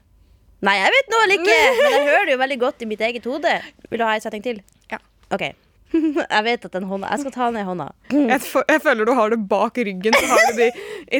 Nei, 0.66 0.74
jeg 0.80 0.90
vet 0.94 1.12
nå 1.12 1.18
ikke, 1.36 1.60
men 1.82 1.94
jeg 1.94 2.04
hører 2.08 2.26
det 2.26 2.34
jo 2.34 2.40
veldig 2.40 2.58
godt 2.62 2.82
i 2.82 2.88
mitt 2.90 3.02
eget 3.04 3.28
hode. 3.28 3.54
Vil 3.90 4.00
du 4.00 4.04
ha 4.06 4.16
en 4.16 4.24
setning 4.24 4.42
til? 4.42 4.62
Ja. 4.90 4.98
OK. 5.34 5.44
Jeg 6.36 6.42
vet 6.44 6.64
at 6.66 6.72
den 6.74 6.86
hånda 6.90 7.08
Jeg 7.12 7.22
skal 7.22 7.32
ta 7.34 7.46
den 7.50 7.60
i 7.60 7.64
hånda. 7.66 7.86
Jeg, 8.10 8.40
jeg 8.68 8.82
føler 8.82 9.08
du 9.08 9.12
har 9.16 9.30
det 9.32 9.38
bak 9.48 9.78
ryggen, 9.78 10.14
så 10.16 10.26
har 10.32 10.50
du 10.50 10.60
de 10.60 10.68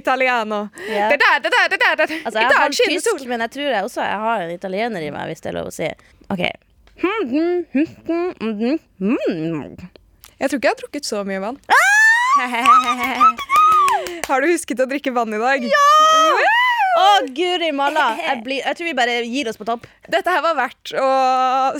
italiano. 0.00 0.60
Ja. 0.90 1.08
Det 1.12 1.18
der, 1.22 1.40
det 1.44 1.52
der, 1.54 1.68
det 1.72 1.80
der, 1.82 1.94
det. 2.02 2.08
Altså, 2.24 2.38
jeg 2.40 2.50
har 2.56 2.68
tysk, 2.74 3.26
men 3.30 3.40
jeg 3.46 3.50
tror 3.56 3.70
jeg 3.70 3.82
også 3.90 4.00
jeg 4.06 4.20
har 4.26 4.46
en 4.46 4.54
italiener 4.54 5.06
i 5.06 5.10
meg, 5.14 5.30
hvis 5.30 5.44
det 5.44 5.52
er 5.52 5.58
lov 5.60 5.70
å 5.70 5.74
si. 5.74 5.88
OK. 6.32 6.44
Jeg 10.36 10.48
tror 10.50 10.58
ikke 10.58 10.68
jeg 10.68 10.74
har 10.74 10.80
drukket 10.82 11.04
så 11.08 11.22
mye 11.28 11.40
vann. 11.44 11.60
Har 14.26 14.42
du 14.42 14.50
husket 14.50 14.80
å 14.82 14.86
drikke 14.90 15.12
vann 15.14 15.32
i 15.32 15.38
dag? 15.40 15.64
Ja! 15.70 16.05
Guri 17.36 17.72
malla! 17.74 18.08
Jeg, 18.28 18.42
blir, 18.46 18.62
jeg 18.62 18.78
tror 18.78 18.88
vi 18.88 18.96
bare 18.98 19.16
gir 19.26 19.50
oss 19.50 19.58
på 19.60 19.66
topp. 19.68 19.86
Dette 20.10 20.32
her 20.32 20.42
var 20.44 20.56
verdt 20.58 20.94
å 21.00 21.08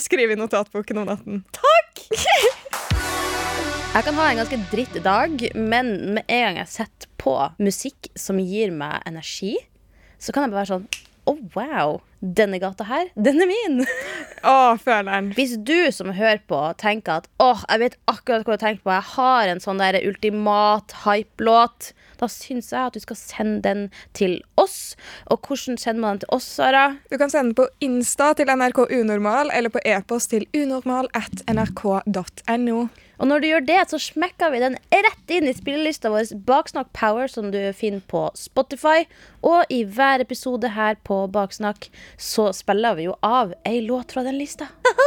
skrive 0.03 0.37
i 0.37 0.41
notatboken 0.41 1.03
om 1.03 1.09
natten. 1.13 1.43
Takk! 1.57 2.05
Jeg 3.97 4.05
kan 4.05 4.19
ha 4.19 4.27
en 4.29 4.43
ganske 4.43 4.59
dritt 4.69 4.97
dag, 5.01 5.41
men 5.57 5.95
med 6.19 6.27
en 6.29 6.43
gang 6.45 6.59
jeg 6.61 6.69
setter 6.69 7.09
på 7.17 7.33
musikk 7.57 8.11
som 8.19 8.37
gir 8.37 8.69
meg 8.75 9.01
energi, 9.09 9.55
så 10.21 10.35
kan 10.37 10.45
jeg 10.45 10.53
bare 10.53 10.67
være 10.67 10.73
sånn 10.75 11.06
Å, 11.27 11.33
wow! 11.57 11.97
Denne 12.21 12.59
gata 12.63 12.85
her, 12.87 13.09
den 13.19 13.43
er 13.43 13.49
min! 13.51 13.81
Å, 14.47 14.77
føleren. 14.79 15.33
Hvis 15.35 15.57
du 15.67 15.91
som 15.95 16.13
hører 16.15 16.39
på, 16.47 16.61
tenker 16.79 17.21
at 17.21 17.27
åh, 17.43 17.65
jeg 17.67 17.83
vet 17.83 17.97
akkurat 18.11 18.47
hva 18.47 18.55
du 18.57 18.63
tenker 18.63 18.85
på, 18.85 18.93
jeg 18.95 19.09
har 19.17 19.51
en 19.51 19.63
sånn 19.63 19.83
der 19.83 19.99
ultimat 20.07 20.95
hype-låt, 21.03 21.91
da 22.21 22.29
syns 22.31 22.71
jeg 22.73 22.81
at 22.81 22.95
du 22.95 23.03
skal 23.03 23.19
sende 23.19 23.59
den 23.67 23.83
til 24.17 24.39
oss. 24.61 24.95
Og 25.27 25.43
hvordan 25.43 25.81
sender 25.83 26.05
man 26.05 26.17
den 26.17 26.25
til 26.25 26.35
oss, 26.39 26.47
Sara? 26.61 26.87
Du 27.11 27.19
kan 27.19 27.33
sende 27.33 27.51
den 27.51 27.59
på 27.59 27.67
Insta 27.85 28.31
til 28.39 28.51
NRK 28.55 28.87
Unormal 28.87 29.51
eller 29.51 29.75
på 29.75 29.83
e-post 29.83 30.31
til 30.33 30.47
unormal 30.55 31.11
at 31.19 31.43
nrk.no. 31.51 32.87
Og 33.19 33.31
når 33.31 33.43
du 33.43 33.49
gjør 33.49 33.67
det, 33.69 33.81
så 33.91 34.01
smekker 34.03 34.53
vi 34.53 34.63
den 34.63 34.79
rett 34.93 35.33
inn 35.33 35.49
i 35.49 35.55
spillelista 35.57 36.13
vår 36.13 36.35
Baksnakk 36.49 36.93
Power, 36.97 37.31
som 37.33 37.51
du 37.55 37.61
finner 37.77 38.05
på 38.11 38.27
Spotify. 38.39 39.07
Og 39.47 39.65
i 39.73 39.83
hver 39.85 40.25
episode 40.25 40.75
her 40.77 40.99
på 41.07 41.25
Baksnakk 41.33 41.89
så 42.21 42.51
spiller 42.57 42.99
vi 42.99 43.09
jo 43.09 43.17
av 43.27 43.55
ei 43.69 43.81
låt 43.85 44.17
fra 44.17 44.27
den 44.27 44.39
lista. 44.41 44.69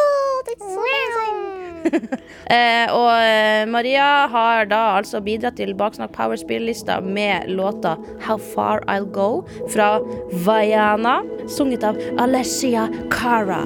eh, 2.55 2.87
og 2.91 3.11
eh, 3.23 3.65
Maria 3.69 4.27
har 4.31 4.69
da 4.71 4.81
altså 4.99 5.21
bidratt 5.23 5.59
til 5.59 5.75
Baksnakk 5.79 6.13
Power-spillelista 6.15 6.99
med 7.03 7.49
låta 7.51 7.95
How 8.25 8.37
Far 8.37 8.83
I'll 8.87 9.07
Go 9.15 9.45
fra 9.73 9.97
Vaiana, 10.45 11.21
sunget 11.47 11.83
av 11.87 12.01
Alessia 12.19 12.89
Cara. 13.11 13.63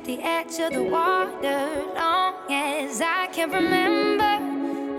At 0.00 0.06
the 0.06 0.22
edge 0.22 0.58
of 0.60 0.72
the 0.72 0.82
water 0.82 1.84
long 1.94 2.34
as 2.50 3.02
I 3.02 3.26
can 3.34 3.50
remember, 3.50 4.40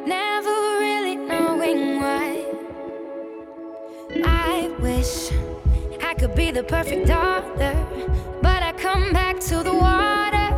never 0.06 0.52
really 0.80 1.16
knowing 1.16 2.00
why. 2.00 2.46
I 4.24 4.72
wish 4.80 5.32
I 6.04 6.14
could 6.14 6.36
be 6.36 6.52
the 6.52 6.62
perfect 6.62 7.08
daughter, 7.08 7.74
but 8.44 8.62
I 8.62 8.74
come 8.74 9.12
back 9.12 9.40
to 9.40 9.64
the 9.64 9.74
water 9.74 10.50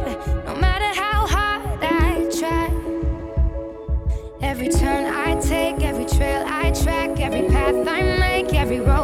no 0.46 0.56
matter 0.56 0.92
how 1.00 1.26
hard 1.26 1.80
I 1.82 2.30
try. 2.38 2.68
Every 4.42 4.68
turn 4.68 5.06
I 5.06 5.40
take, 5.40 5.82
every 5.86 6.06
trail 6.06 6.44
I 6.46 6.72
track, 6.72 7.18
every 7.22 7.48
path 7.48 7.88
I 7.88 8.02
make, 8.20 8.54
every 8.54 8.82
road 8.82 9.03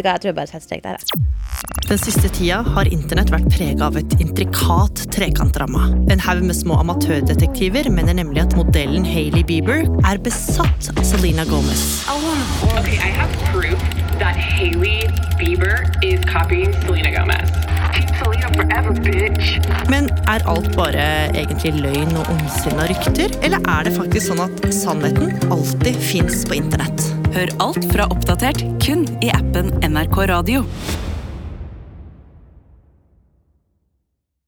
Vet 0.00 0.06
du 0.06 0.08
hva, 0.08 0.14
jeg 0.16 0.22
tror 0.22 0.30
jeg 0.30 0.36
bare 0.38 0.48
setter 0.48 0.64
strek 0.64 0.82
der. 0.86 0.96
Den 1.90 1.98
siste 2.00 2.28
tida 2.32 2.60
har 2.64 2.88
internett 2.88 3.32
vært 3.34 3.48
prega 3.52 3.88
av 3.90 3.98
et 4.00 4.14
intrikat 4.22 5.02
trekantramma. 5.12 5.90
En 6.14 6.22
haug 6.24 6.40
med 6.46 6.56
små 6.56 6.78
amatørdetektiver 6.80 7.90
mener 7.92 8.16
nemlig 8.16 8.40
at 8.46 8.56
modellen 8.56 9.04
Hailey 9.04 9.44
Bieber 9.44 9.84
er 10.08 10.22
besatt 10.24 10.88
av 10.94 11.02
Selena 11.04 11.44
Gomez. 11.50 11.82
Okay, 12.78 12.96
I 12.96 13.12
have 13.18 13.28
proof 13.50 13.76
that 14.22 14.40
Haley 14.40 15.04
Bieber 15.36 15.84
is 16.00 16.24
copying 16.30 16.72
Selena 16.86 17.12
Gomez. 17.18 17.52
Forever. 18.20 18.92
Men 19.92 20.08
er 20.28 20.44
alt 20.48 20.68
bare 20.76 21.04
egentlig 21.32 21.72
løgn 21.80 22.12
og 22.20 22.28
ondsinna 22.34 22.88
rykter, 22.90 23.32
eller 23.44 23.64
er 23.76 23.88
det 23.88 23.94
faktisk 23.96 24.30
sånn 24.30 24.44
at 24.44 24.68
sannheten 24.74 25.32
alltid 25.52 25.96
fins 26.10 26.44
på 26.48 26.58
internett? 26.60 27.09
Hør 27.30 27.50
alt 27.62 27.84
fra 27.92 28.08
Oppdatert 28.10 28.64
kun 28.82 29.04
i 29.22 29.30
appen 29.30 29.70
NRK 29.86 30.16
Radio. 30.30 30.64